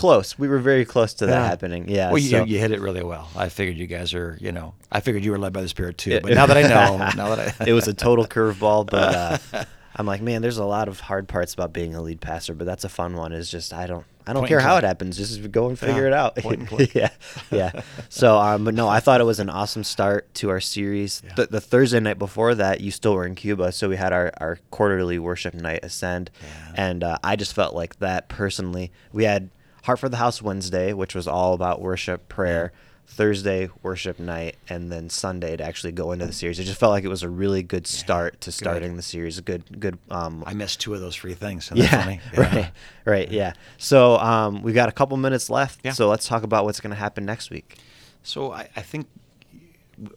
close. 0.00 0.38
We 0.38 0.48
were 0.48 0.58
very 0.58 0.84
close 0.84 1.14
to 1.14 1.26
that 1.26 1.32
Yeah. 1.32 1.46
happening. 1.46 1.88
Yeah. 1.88 2.08
Well, 2.10 2.18
you, 2.18 2.30
so- 2.30 2.44
you 2.44 2.58
hit 2.58 2.72
it 2.72 2.80
really 2.80 3.02
well. 3.04 3.28
I 3.36 3.48
figured 3.48 3.76
you 3.76 3.86
guys 3.86 4.14
are, 4.14 4.36
you 4.40 4.52
know, 4.52 4.74
I 4.90 5.00
figured 5.00 5.24
you 5.24 5.30
were 5.30 5.38
led 5.38 5.52
by 5.52 5.62
the 5.62 5.68
Spirit 5.68 5.98
too. 5.98 6.20
But 6.20 6.32
now 6.32 6.46
that 6.46 6.56
I 6.56 6.62
know, 6.62 6.96
now 7.16 7.34
that 7.34 7.54
I, 7.60 7.64
it 7.68 7.72
was 7.72 7.86
a 7.88 7.94
total 7.94 8.24
curveball, 8.34 8.86
but 8.90 9.14
uh, 9.54 9.64
I'm 9.96 10.06
like, 10.06 10.22
man, 10.22 10.40
there's 10.42 10.58
a 10.58 10.64
lot 10.64 10.88
of 10.88 11.00
hard 11.00 11.28
parts 11.28 11.52
about 11.54 11.72
being 11.72 11.94
a 11.94 12.00
lead 12.02 12.20
pastor, 12.20 12.54
but 12.54 12.66
that's 12.66 12.84
a 12.84 12.88
fun 12.88 13.14
one. 13.16 13.32
Is 13.32 13.50
just 13.50 13.72
I 13.74 13.86
don't 13.86 14.04
I 14.26 14.32
don't 14.32 14.42
Point 14.42 14.50
care 14.50 14.60
how 14.60 14.76
it 14.76 14.84
happens. 14.84 15.16
Just 15.16 15.50
go 15.50 15.68
and 15.68 15.76
figure 15.78 16.02
Yeah, 16.08 16.28
it 16.30 16.44
out. 16.44 16.94
yeah, 16.94 17.08
yeah. 17.50 17.82
So, 18.10 18.38
um, 18.38 18.64
but 18.64 18.74
no, 18.74 18.86
I 18.86 19.00
thought 19.00 19.20
it 19.20 19.24
was 19.24 19.40
an 19.40 19.50
awesome 19.50 19.82
start 19.82 20.32
to 20.34 20.50
our 20.50 20.60
series. 20.60 21.20
Yeah. 21.24 21.34
The, 21.34 21.46
the 21.46 21.60
Thursday 21.60 21.98
night 22.00 22.18
before 22.18 22.54
that, 22.54 22.80
you 22.80 22.90
still 22.92 23.14
were 23.14 23.26
in 23.26 23.34
Cuba, 23.34 23.72
so 23.72 23.88
we 23.88 23.96
had 23.96 24.12
our 24.12 24.32
our 24.38 24.58
quarterly 24.70 25.18
worship 25.18 25.54
night 25.54 25.80
ascend, 25.82 26.30
Yeah. 26.40 26.72
and 26.76 27.02
uh, 27.04 27.18
I 27.24 27.34
just 27.36 27.54
felt 27.54 27.74
like 27.74 27.98
that 27.98 28.28
personally. 28.28 28.92
We 29.12 29.24
had 29.24 29.50
Heart 29.90 29.98
for 29.98 30.08
the 30.08 30.18
House 30.18 30.40
Wednesday, 30.40 30.92
which 30.92 31.16
was 31.16 31.26
all 31.26 31.52
about 31.52 31.80
worship, 31.80 32.28
prayer. 32.28 32.72
Thursday 33.08 33.68
worship 33.82 34.20
night, 34.20 34.54
and 34.68 34.92
then 34.92 35.10
Sunday 35.10 35.56
to 35.56 35.64
actually 35.64 35.90
go 35.90 36.12
into 36.12 36.26
the 36.26 36.32
series. 36.32 36.60
It 36.60 36.62
just 36.62 36.78
felt 36.78 36.92
like 36.92 37.02
it 37.02 37.08
was 37.08 37.24
a 37.24 37.28
really 37.28 37.64
good 37.64 37.88
start 37.88 38.40
to 38.42 38.52
starting 38.52 38.96
the 38.96 39.02
series. 39.02 39.36
A 39.36 39.42
good, 39.42 39.80
good. 39.80 39.98
Um, 40.12 40.44
I 40.46 40.54
missed 40.54 40.80
two 40.80 40.94
of 40.94 41.00
those 41.00 41.16
free 41.16 41.34
things. 41.34 41.68
That 41.70 41.78
yeah, 41.78 42.18
right, 42.36 42.70
right, 43.04 43.28
yeah. 43.32 43.54
So 43.78 44.16
um, 44.18 44.62
we 44.62 44.72
got 44.72 44.88
a 44.88 44.92
couple 44.92 45.16
minutes 45.16 45.50
left. 45.50 45.80
Yeah. 45.82 45.90
So 45.90 46.08
let's 46.08 46.28
talk 46.28 46.44
about 46.44 46.64
what's 46.64 46.78
going 46.78 46.92
to 46.92 46.96
happen 46.96 47.26
next 47.26 47.50
week. 47.50 47.78
So 48.22 48.52
I, 48.52 48.68
I 48.76 48.82
think 48.82 49.08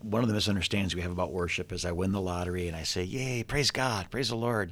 one 0.03 0.21
of 0.21 0.27
the 0.27 0.35
misunderstandings 0.35 0.93
we 0.93 1.01
have 1.01 1.11
about 1.11 1.31
worship 1.31 1.71
is 1.71 1.85
I 1.85 1.93
win 1.93 2.11
the 2.11 2.21
lottery 2.21 2.67
and 2.67 2.77
I 2.77 2.83
say, 2.83 3.03
"Yay, 3.03 3.41
praise 3.41 3.71
God, 3.71 4.11
praise 4.11 4.29
the 4.29 4.35
Lord." 4.35 4.71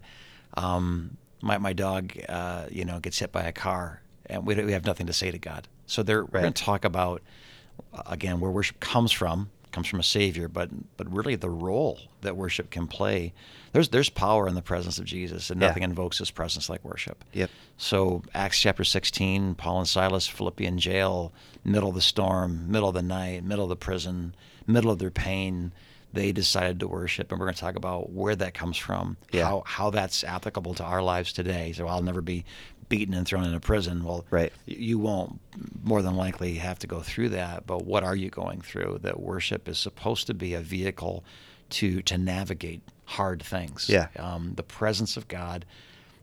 Um, 0.53 1.17
my 1.41 1.57
my 1.57 1.73
dog, 1.73 2.15
uh, 2.29 2.67
you 2.69 2.85
know, 2.85 2.99
gets 2.99 3.17
hit 3.17 3.31
by 3.31 3.45
a 3.45 3.51
car, 3.51 4.03
and 4.31 4.45
we, 4.45 4.55
we 4.55 4.71
have 4.71 4.85
nothing 4.85 5.07
to 5.07 5.13
say 5.13 5.29
to 5.31 5.37
God. 5.37 5.67
So 5.85 6.01
there, 6.03 6.23
we're 6.25 6.41
going 6.41 6.53
to 6.53 6.63
talk 6.63 6.85
about 6.85 7.21
uh, 7.93 8.01
again 8.07 8.39
where 8.39 8.49
worship 8.51 8.79
comes 8.79 9.11
from. 9.11 9.49
Comes 9.71 9.87
from 9.87 10.01
a 10.01 10.03
Savior, 10.03 10.49
but 10.49 10.69
but 10.97 11.09
really 11.09 11.35
the 11.35 11.49
role 11.49 11.97
that 12.23 12.35
worship 12.35 12.69
can 12.71 12.87
play. 12.87 13.31
There's 13.71 13.87
there's 13.87 14.09
power 14.09 14.45
in 14.49 14.53
the 14.55 14.61
presence 14.61 14.99
of 14.99 15.05
Jesus, 15.05 15.49
and 15.49 15.61
Yeah. 15.61 15.67
nothing 15.67 15.83
invokes 15.83 16.17
His 16.17 16.29
presence 16.29 16.69
like 16.69 16.83
worship. 16.83 17.23
Yep. 17.31 17.49
So 17.77 18.21
Acts 18.33 18.59
chapter 18.59 18.83
16, 18.83 19.55
Paul 19.55 19.79
and 19.79 19.87
Silas, 19.87 20.27
Philippian 20.27 20.77
jail, 20.77 21.31
middle 21.63 21.87
of 21.87 21.95
the 21.95 22.01
storm, 22.01 22.69
middle 22.69 22.89
of 22.89 22.95
the 22.95 23.01
night, 23.01 23.45
middle 23.45 23.63
of 23.63 23.69
the 23.69 23.77
prison, 23.77 24.35
middle 24.67 24.91
of 24.91 24.99
their 24.99 25.09
pain, 25.09 25.71
they 26.11 26.33
decided 26.33 26.81
to 26.81 26.89
worship, 26.89 27.31
and 27.31 27.39
we're 27.39 27.45
going 27.45 27.55
to 27.55 27.61
talk 27.61 27.77
about 27.77 28.11
where 28.11 28.35
that 28.35 28.53
comes 28.53 28.75
from, 28.75 29.15
Yeah. 29.31 29.45
how 29.45 29.63
how 29.65 29.89
that's 29.89 30.25
applicable 30.25 30.73
to 30.75 30.83
our 30.83 31.01
lives 31.01 31.31
today. 31.31 31.71
So 31.71 31.87
I'll 31.87 32.03
never 32.03 32.21
be 32.21 32.43
beaten 32.91 33.13
and 33.15 33.25
thrown 33.25 33.45
in 33.45 33.53
a 33.55 33.59
prison. 33.59 34.03
Well, 34.03 34.25
Right. 34.29 34.53
you 34.65 34.99
won't 34.99 35.39
more 35.81 36.01
than 36.03 36.15
likely 36.15 36.55
have 36.55 36.77
to 36.79 36.87
go 36.87 36.99
through 37.01 37.29
that, 37.29 37.65
but 37.65 37.85
what 37.85 38.03
are 38.03 38.15
you 38.15 38.29
going 38.29 38.61
through? 38.61 38.99
That 39.01 39.19
worship 39.19 39.67
is 39.67 39.79
supposed 39.79 40.27
to 40.27 40.33
be 40.35 40.53
a 40.53 40.61
vehicle 40.61 41.23
to 41.71 42.01
to 42.03 42.17
navigate 42.17 42.81
hard 43.05 43.41
things. 43.41 43.87
Yeah. 43.89 44.07
Um, 44.19 44.53
the 44.55 44.63
presence 44.63 45.17
of 45.17 45.27
God 45.27 45.65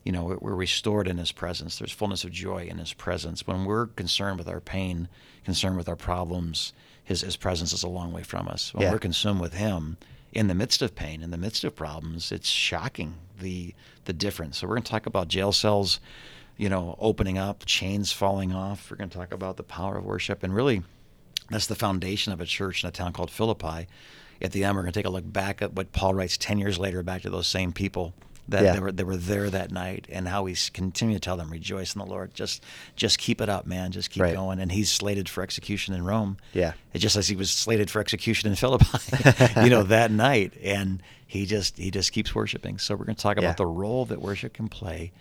you 0.04 0.12
know, 0.12 0.24
we're- 0.24 0.38
we're 0.40 0.54
restored 0.54 1.06
in 1.06 1.18
His 1.18 1.32
presence. 1.32 1.76
There's 1.76 1.92
fullness 1.92 2.24
of 2.24 2.30
joy 2.30 2.66
in 2.70 2.78
His 2.78 2.94
presence. 2.94 3.46
When 3.46 3.66
we're 3.66 3.88
concerned 3.88 4.38
with 4.38 4.48
our 4.48 4.60
pain, 4.60 5.08
concerned 5.44 5.76
with 5.76 5.86
our 5.88 5.96
problems, 5.96 6.72
His 7.04 7.20
His 7.22 7.36
presence 7.36 7.74
is 7.74 7.82
a 7.82 7.88
long 7.88 8.12
way 8.12 8.22
from 8.22 8.48
us. 8.48 8.72
When 8.72 8.84
Yeah. 8.84 8.92
we're 8.92 9.00
consumed 9.00 9.40
with 9.40 9.52
Him, 9.54 9.98
in 10.32 10.46
the 10.48 10.54
midst 10.54 10.80
of 10.80 10.94
pain, 10.94 11.22
in 11.22 11.30
the 11.30 11.36
midst 11.36 11.62
of 11.64 11.74
problems, 11.76 12.32
it's 12.32 12.48
shocking 12.48 13.14
the 13.38 13.74
the 14.06 14.12
difference. 14.14 14.58
So 14.58 14.66
we're 14.66 14.76
going 14.76 14.84
to 14.84 14.90
talk 14.90 15.04
about 15.04 15.28
jail 15.28 15.52
cells, 15.52 16.00
you 16.58 16.68
know, 16.68 16.94
opening 16.98 17.38
up, 17.38 17.64
chains 17.64 18.12
falling 18.12 18.52
off. 18.52 18.90
We're 18.90 18.98
going 18.98 19.08
to 19.10 19.16
talk 19.16 19.32
about 19.32 19.56
the 19.56 19.62
power 19.62 19.96
of 19.96 20.04
worship, 20.04 20.42
and 20.42 20.54
really, 20.54 20.82
that's 21.48 21.66
the 21.66 21.74
foundation 21.76 22.32
of 22.34 22.40
a 22.42 22.46
church 22.46 22.82
in 22.84 22.88
a 22.88 22.92
town 22.92 23.12
called 23.14 23.30
Philippi. 23.30 23.86
At 24.42 24.52
the 24.52 24.64
end, 24.64 24.76
we're 24.76 24.82
going 24.82 24.92
to 24.92 24.98
take 24.98 25.06
a 25.06 25.10
look 25.10 25.30
back 25.32 25.62
at 25.62 25.72
what 25.72 25.92
Paul 25.92 26.14
writes 26.14 26.36
10 26.36 26.58
years 26.58 26.78
later 26.78 27.02
back 27.02 27.22
to 27.22 27.30
those 27.30 27.46
same 27.46 27.72
people 27.72 28.12
that 28.48 28.62
Yeah. 28.62 28.72
they, 28.74 28.80
were, 28.80 28.92
they 28.92 29.02
were 29.04 29.16
there 29.16 29.50
that 29.50 29.70
night 29.70 30.06
and 30.10 30.26
how 30.28 30.46
he's 30.46 30.70
continue 30.70 31.16
to 31.16 31.20
tell 31.20 31.36
them, 31.36 31.50
rejoice 31.50 31.94
in 31.94 31.98
the 31.98 32.06
Lord. 32.06 32.32
Just 32.34 32.64
just 32.96 33.18
keep 33.18 33.40
it 33.42 33.48
up, 33.48 33.66
man. 33.66 33.90
Just 33.92 34.10
keep 34.10 34.22
Right. 34.22 34.34
going. 34.34 34.58
And 34.58 34.72
he's 34.72 34.90
slated 34.90 35.28
for 35.28 35.42
execution 35.42 35.92
in 35.94 36.02
Rome. 36.04 36.38
Yeah. 36.54 36.72
It 36.94 37.00
just 37.00 37.14
as 37.16 37.28
he 37.28 37.36
was 37.36 37.50
slated 37.50 37.90
for 37.90 38.00
execution 38.00 38.48
in 38.48 38.56
Philippi, 38.56 38.86
you 39.62 39.68
know, 39.70 39.82
that 39.96 40.10
night. 40.10 40.54
And 40.62 41.02
he 41.26 41.44
just 41.44 41.76
he 41.76 41.90
just 41.90 42.12
keeps 42.12 42.34
worshiping. 42.34 42.78
So 42.78 42.94
we're 42.94 43.04
going 43.04 43.16
to 43.16 43.22
talk 43.22 43.36
Yeah. 43.38 43.44
about 43.46 43.58
the 43.58 43.66
role 43.66 44.06
that 44.06 44.22
worship 44.22 44.54
can 44.54 44.68
play 44.68 45.12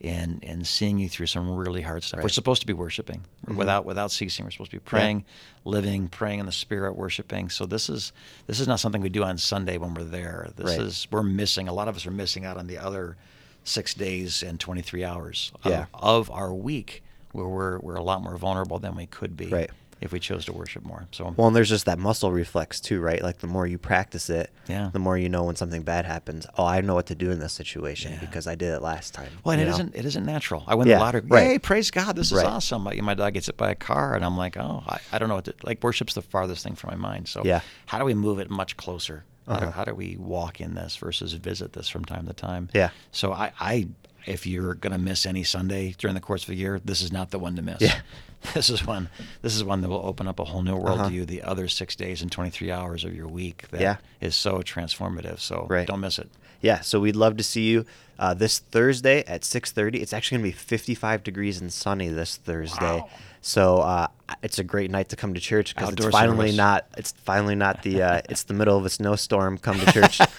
in 0.00 0.38
in 0.42 0.64
seeing 0.64 0.98
you 0.98 1.08
through 1.08 1.26
some 1.26 1.50
really 1.56 1.82
hard 1.82 2.02
stuff. 2.02 2.22
We're 2.22 2.28
supposed 2.28 2.60
to 2.62 2.66
be 2.66 2.72
worshiping 2.72 3.22
Mm-hmm. 3.46 3.56
without 3.56 3.84
without 3.84 4.10
ceasing. 4.10 4.44
We're 4.44 4.50
supposed 4.52 4.70
to 4.70 4.76
be 4.78 4.80
praying, 4.84 5.24
living, 5.64 6.08
praying 6.08 6.40
in 6.40 6.46
the 6.46 6.52
spirit, 6.52 6.96
worshiping. 6.96 7.50
So 7.50 7.66
this 7.66 7.88
is 7.90 8.12
this 8.46 8.58
is 8.60 8.66
not 8.68 8.80
something 8.80 9.00
we 9.02 9.08
do 9.10 9.22
on 9.22 9.36
Sunday 9.38 9.76
when 9.78 9.94
we're 9.94 10.04
there. 10.04 10.50
This 10.56 10.66
Right. 10.66 10.80
is 10.80 11.06
we're 11.10 11.22
missing. 11.22 11.68
A 11.68 11.72
lot 11.72 11.88
of 11.88 11.96
us 11.96 12.06
are 12.06 12.10
missing 12.10 12.44
out 12.44 12.56
on 12.56 12.66
the 12.66 12.78
other 12.78 13.16
six 13.64 13.94
days 13.94 14.42
and 14.42 14.58
twenty 14.60 14.82
three 14.82 15.04
hours 15.04 15.52
of, 15.62 15.86
of 15.94 16.30
our 16.30 16.52
week 16.52 17.02
where 17.32 17.46
we're 17.48 17.78
we're 17.80 17.96
a 17.96 18.02
lot 18.02 18.22
more 18.22 18.36
vulnerable 18.36 18.78
than 18.78 18.94
we 18.94 19.06
could 19.06 19.36
be 19.36 19.46
Right. 19.46 19.70
If 20.00 20.12
we 20.12 20.20
chose 20.20 20.44
to 20.46 20.52
worship 20.52 20.84
more. 20.84 21.06
So 21.12 21.32
Well, 21.36 21.46
and 21.46 21.56
there's 21.56 21.68
just 21.68 21.86
that 21.86 21.98
muscle 21.98 22.30
reflex 22.32 22.80
too, 22.80 23.00
right? 23.00 23.22
Like 23.22 23.38
the 23.38 23.46
more 23.46 23.66
you 23.66 23.78
practice 23.78 24.28
it, 24.30 24.50
Yeah. 24.68 24.90
the 24.92 24.98
more 24.98 25.16
you 25.16 25.28
know 25.28 25.44
when 25.44 25.56
something 25.56 25.82
bad 25.82 26.04
happens. 26.04 26.46
Oh, 26.58 26.64
I 26.66 26.80
know 26.80 26.94
what 26.94 27.06
to 27.06 27.14
do 27.14 27.30
in 27.30 27.38
this 27.38 27.52
situation 27.52 28.12
Yeah. 28.12 28.20
because 28.20 28.46
I 28.46 28.54
did 28.54 28.72
it 28.74 28.82
last 28.82 29.14
time. 29.14 29.30
Well, 29.44 29.52
and 29.52 29.62
it 29.62 29.68
isn't 29.68 29.94
it 29.94 30.04
isn't 30.04 30.24
natural. 30.26 30.64
I 30.66 30.74
win 30.74 30.88
Yeah, 30.88 30.96
the 30.96 31.00
lottery. 31.04 31.22
right. 31.26 31.46
Yay, 31.52 31.58
praise 31.58 31.90
God, 31.90 32.16
this 32.16 32.30
is 32.32 32.38
Right. 32.38 32.46
awesome. 32.46 32.82
My, 32.82 32.94
my 32.96 33.14
dog 33.14 33.34
gets 33.34 33.46
hit 33.46 33.56
by 33.56 33.70
a 33.70 33.74
car, 33.74 34.14
and 34.14 34.24
I'm 34.24 34.36
like, 34.36 34.56
oh, 34.56 34.82
I, 34.86 34.98
I 35.12 35.18
don't 35.18 35.28
know 35.28 35.36
what 35.36 35.44
to 35.46 35.54
like. 35.62 35.82
Worship's 35.82 36.14
the 36.14 36.22
farthest 36.22 36.62
thing 36.64 36.74
from 36.74 36.90
my 36.90 36.96
mind. 36.96 37.28
So, 37.28 37.42
Yeah. 37.44 37.60
how 37.86 37.98
do 37.98 38.04
we 38.04 38.14
move 38.14 38.38
it 38.40 38.50
much 38.50 38.76
closer? 38.76 39.24
How, 39.46 39.56
do, 39.56 39.66
Uh-huh. 39.66 39.72
how 39.72 39.84
do 39.84 39.94
we 39.94 40.16
walk 40.18 40.60
in 40.60 40.74
this 40.74 40.96
versus 40.96 41.32
visit 41.34 41.74
this 41.74 41.88
from 41.88 42.04
time 42.04 42.26
to 42.26 42.32
time? 42.32 42.70
Yeah. 42.74 42.90
So, 43.12 43.32
I, 43.32 43.52
I 43.60 43.88
if 44.26 44.46
you're 44.46 44.74
gonna 44.74 44.98
miss 44.98 45.26
any 45.26 45.44
Sunday 45.44 45.94
during 45.98 46.14
the 46.14 46.20
course 46.20 46.42
of 46.42 46.48
the 46.48 46.56
year, 46.56 46.80
this 46.84 47.02
is 47.02 47.12
not 47.12 47.30
the 47.30 47.38
one 47.38 47.56
to 47.56 47.62
miss. 47.62 47.80
Yeah. 47.80 48.00
This 48.52 48.68
is 48.68 48.84
one. 48.86 49.08
This 49.40 49.56
is 49.56 49.64
one 49.64 49.80
that 49.80 49.88
will 49.88 50.04
open 50.04 50.28
up 50.28 50.38
a 50.38 50.44
whole 50.44 50.62
new 50.62 50.76
world 50.76 51.00
Uh-huh. 51.00 51.08
to 51.08 51.14
you. 51.14 51.24
The 51.24 51.40
other 51.40 51.66
six 51.66 51.96
days 51.96 52.20
and 52.20 52.30
23 52.30 52.70
hours 52.70 53.02
of 53.02 53.14
your 53.16 53.26
week 53.26 53.64
that 53.70 53.76
is 53.80 53.80
Yeah. 54.20 54.28
so 54.30 54.58
transformative. 54.58 55.40
So, 55.40 55.66
Right. 55.70 55.86
don't 55.86 56.00
miss 56.00 56.18
it. 56.18 56.28
Yeah, 56.60 56.80
so 56.82 57.00
we'd 57.00 57.16
love 57.16 57.38
to 57.38 57.42
see 57.42 57.70
you 57.70 57.86
uh, 58.18 58.34
this 58.34 58.58
Thursday 58.58 59.24
at 59.26 59.42
6:30. 59.42 60.00
It's 60.00 60.12
actually 60.12 60.38
going 60.38 60.52
to 60.52 60.56
be 60.56 60.58
55 60.62 61.22
degrees 61.22 61.60
and 61.60 61.72
sunny 61.72 62.08
this 62.08 62.36
Thursday. 62.36 62.98
Wow. 63.00 63.08
So 63.40 63.80
uh, 63.80 64.06
it's 64.42 64.58
a 64.58 64.64
great 64.64 64.90
night 64.90 65.10
to 65.10 65.16
come 65.16 65.34
to 65.34 65.40
church 65.40 65.74
because 65.74 65.92
it's 65.92 66.06
finally 66.06 66.46
service. 66.48 66.56
not. 66.56 66.86
It's 66.96 67.12
finally 67.12 67.54
not 67.54 67.82
the. 67.82 68.02
Uh, 68.02 68.20
it's 68.30 68.44
the 68.44 68.54
middle 68.54 68.76
of 68.78 68.86
a 68.86 68.90
snowstorm. 68.90 69.58
Come 69.58 69.78
to 69.80 69.92
church. 69.92 70.20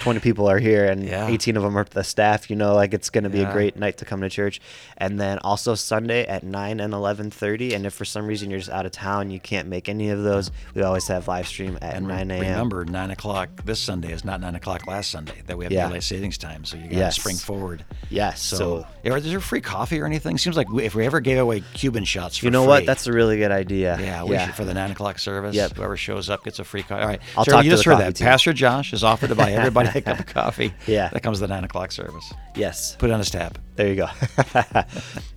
20 0.00 0.18
people 0.20 0.48
are 0.48 0.58
here, 0.58 0.86
and 0.86 1.04
Yeah. 1.04 1.26
18 1.28 1.58
of 1.58 1.62
them 1.62 1.76
are 1.76 1.84
the 1.84 2.02
staff. 2.04 2.48
You 2.48 2.56
know, 2.56 2.74
like 2.74 2.94
it's 2.94 3.10
going 3.10 3.24
to 3.24 3.30
be 3.30 3.40
Yeah. 3.40 3.50
a 3.50 3.52
great 3.52 3.76
night 3.76 3.98
to 3.98 4.04
come 4.06 4.20
to 4.22 4.30
church. 4.30 4.58
And 4.96 5.20
then 5.20 5.38
also 5.40 5.74
Sunday 5.74 6.26
at 6.26 6.42
9 6.42 6.80
and 6.80 6.92
11:30. 6.94 7.74
And 7.74 7.84
if 7.86 7.92
for 7.94 8.04
some 8.06 8.26
reason 8.26 8.48
you're 8.50 8.58
just 8.60 8.70
out 8.70 8.86
of 8.86 8.92
town, 8.92 9.30
you 9.30 9.40
can't 9.40 9.68
make 9.68 9.88
any 9.90 10.08
of 10.10 10.22
those, 10.22 10.50
we 10.74 10.82
always 10.82 11.06
have 11.08 11.28
live 11.28 11.46
stream 11.48 11.78
at 11.82 11.94
And 11.96 12.08
9 12.08 12.30
a.m. 12.30 12.40
remember, 12.40 12.84
nine 12.86 13.10
o'clock 13.10 13.50
this 13.64 13.78
Sunday 13.80 14.12
is 14.12 14.24
not 14.24 14.40
nine 14.40 14.54
o'clock 14.54 14.86
last 14.86 15.10
Sunday 15.10 15.42
that 15.46 15.56
we 15.58 15.64
have 15.64 15.72
Yeah. 15.72 15.86
daylight 15.86 16.02
savings 16.02 16.36
time. 16.38 16.64
So 16.64 16.76
you 16.76 16.84
got 16.84 16.88
to 16.90 16.96
Yes. 16.96 17.18
Spring 17.20 17.36
forward. 17.36 17.84
Yes, 18.10 18.42
So, 18.42 18.56
so- 18.56 18.86
Yeah, 19.04 19.14
is 19.16 19.24
there 19.24 19.40
free 19.40 19.60
coffee 19.60 20.00
or 20.00 20.06
anything? 20.06 20.36
Seems 20.38 20.56
like 20.56 20.68
we, 20.70 20.84
if 20.84 20.94
we 20.94 21.06
ever 21.06 21.20
gave 21.20 21.38
away 21.38 21.62
Cuban 21.74 22.04
shots, 22.04 22.38
for 22.38 22.46
You 22.46 22.50
know 22.50 22.62
free, 22.62 22.68
what? 22.68 22.86
That's 22.86 23.06
a 23.06 23.12
really 23.12 23.38
good 23.38 23.52
idea. 23.52 23.96
yeah, 24.00 24.24
we 24.24 24.36
should 24.38 24.54
for 24.54 24.64
the 24.64 24.74
nine 24.74 24.90
o'clock 24.90 25.18
service. 25.18 25.54
Yep. 25.54 25.76
Whoever 25.76 25.96
shows 25.96 26.28
up 26.28 26.42
gets 26.44 26.58
a 26.58 26.64
free 26.64 26.82
coffee. 26.82 27.02
All 27.02 27.08
right, 27.08 27.20
I'll 27.36 27.44
talk 27.44 27.64
you 27.64 27.70
to 27.70 27.76
just 27.76 27.84
heard 27.84 27.98
that. 27.98 28.16
team. 28.16 28.24
Pastor 28.26 28.52
Josh 28.52 28.92
is 28.92 29.04
offered 29.04 29.28
to 29.28 29.34
buy 29.34 29.52
everybody 29.52 29.90
a 29.96 30.00
cup 30.02 30.18
of 30.18 30.26
coffee. 30.26 30.74
Yeah. 30.86 31.08
that 31.10 31.22
comes 31.22 31.40
the 31.40 31.48
nine 31.48 31.64
o'clock 31.64 31.92
service. 31.92 32.32
Yes. 32.56 32.96
Put 32.96 33.10
it 33.10 33.12
on 33.12 33.18
his 33.20 33.30
tab. 33.30 33.58
There 33.76 33.88
you 33.88 33.94
go. 33.96 34.08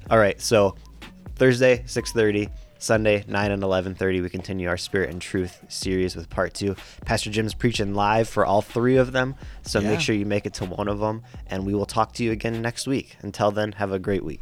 All 0.09 0.17
right. 0.17 0.39
So 0.41 0.75
Thursday, 1.35 1.79
6:30. 1.87 2.49
Sunday, 2.83 3.23
9 3.29 3.51
and 3.51 3.63
11:30, 3.63 4.21
we 4.21 4.29
continue 4.29 4.67
our 4.67 4.75
Spirit 4.75 5.09
and 5.09 5.21
Truth 5.21 5.63
series 5.69 6.17
with 6.17 6.29
part 6.29 6.53
two. 6.53 6.75
Pastor 7.05 7.29
Jim's 7.29 7.53
preaching 7.53 7.93
live 7.93 8.27
for 8.27 8.45
all 8.45 8.61
three 8.61 8.97
of 8.97 9.13
them, 9.13 9.35
so 9.61 9.79
Yeah. 9.79 9.91
make 9.91 10.01
sure 10.01 10.13
you 10.13 10.25
make 10.25 10.45
it 10.45 10.53
to 10.55 10.65
one 10.65 10.89
of 10.89 10.99
them, 10.99 11.23
and 11.47 11.65
we 11.65 11.73
will 11.73 11.85
talk 11.85 12.11
to 12.15 12.25
you 12.25 12.33
again 12.33 12.61
next 12.61 12.85
week. 12.85 13.15
Until 13.21 13.51
then, 13.51 13.71
have 13.77 13.93
a 13.93 13.99
great 13.99 14.25
week. 14.25 14.41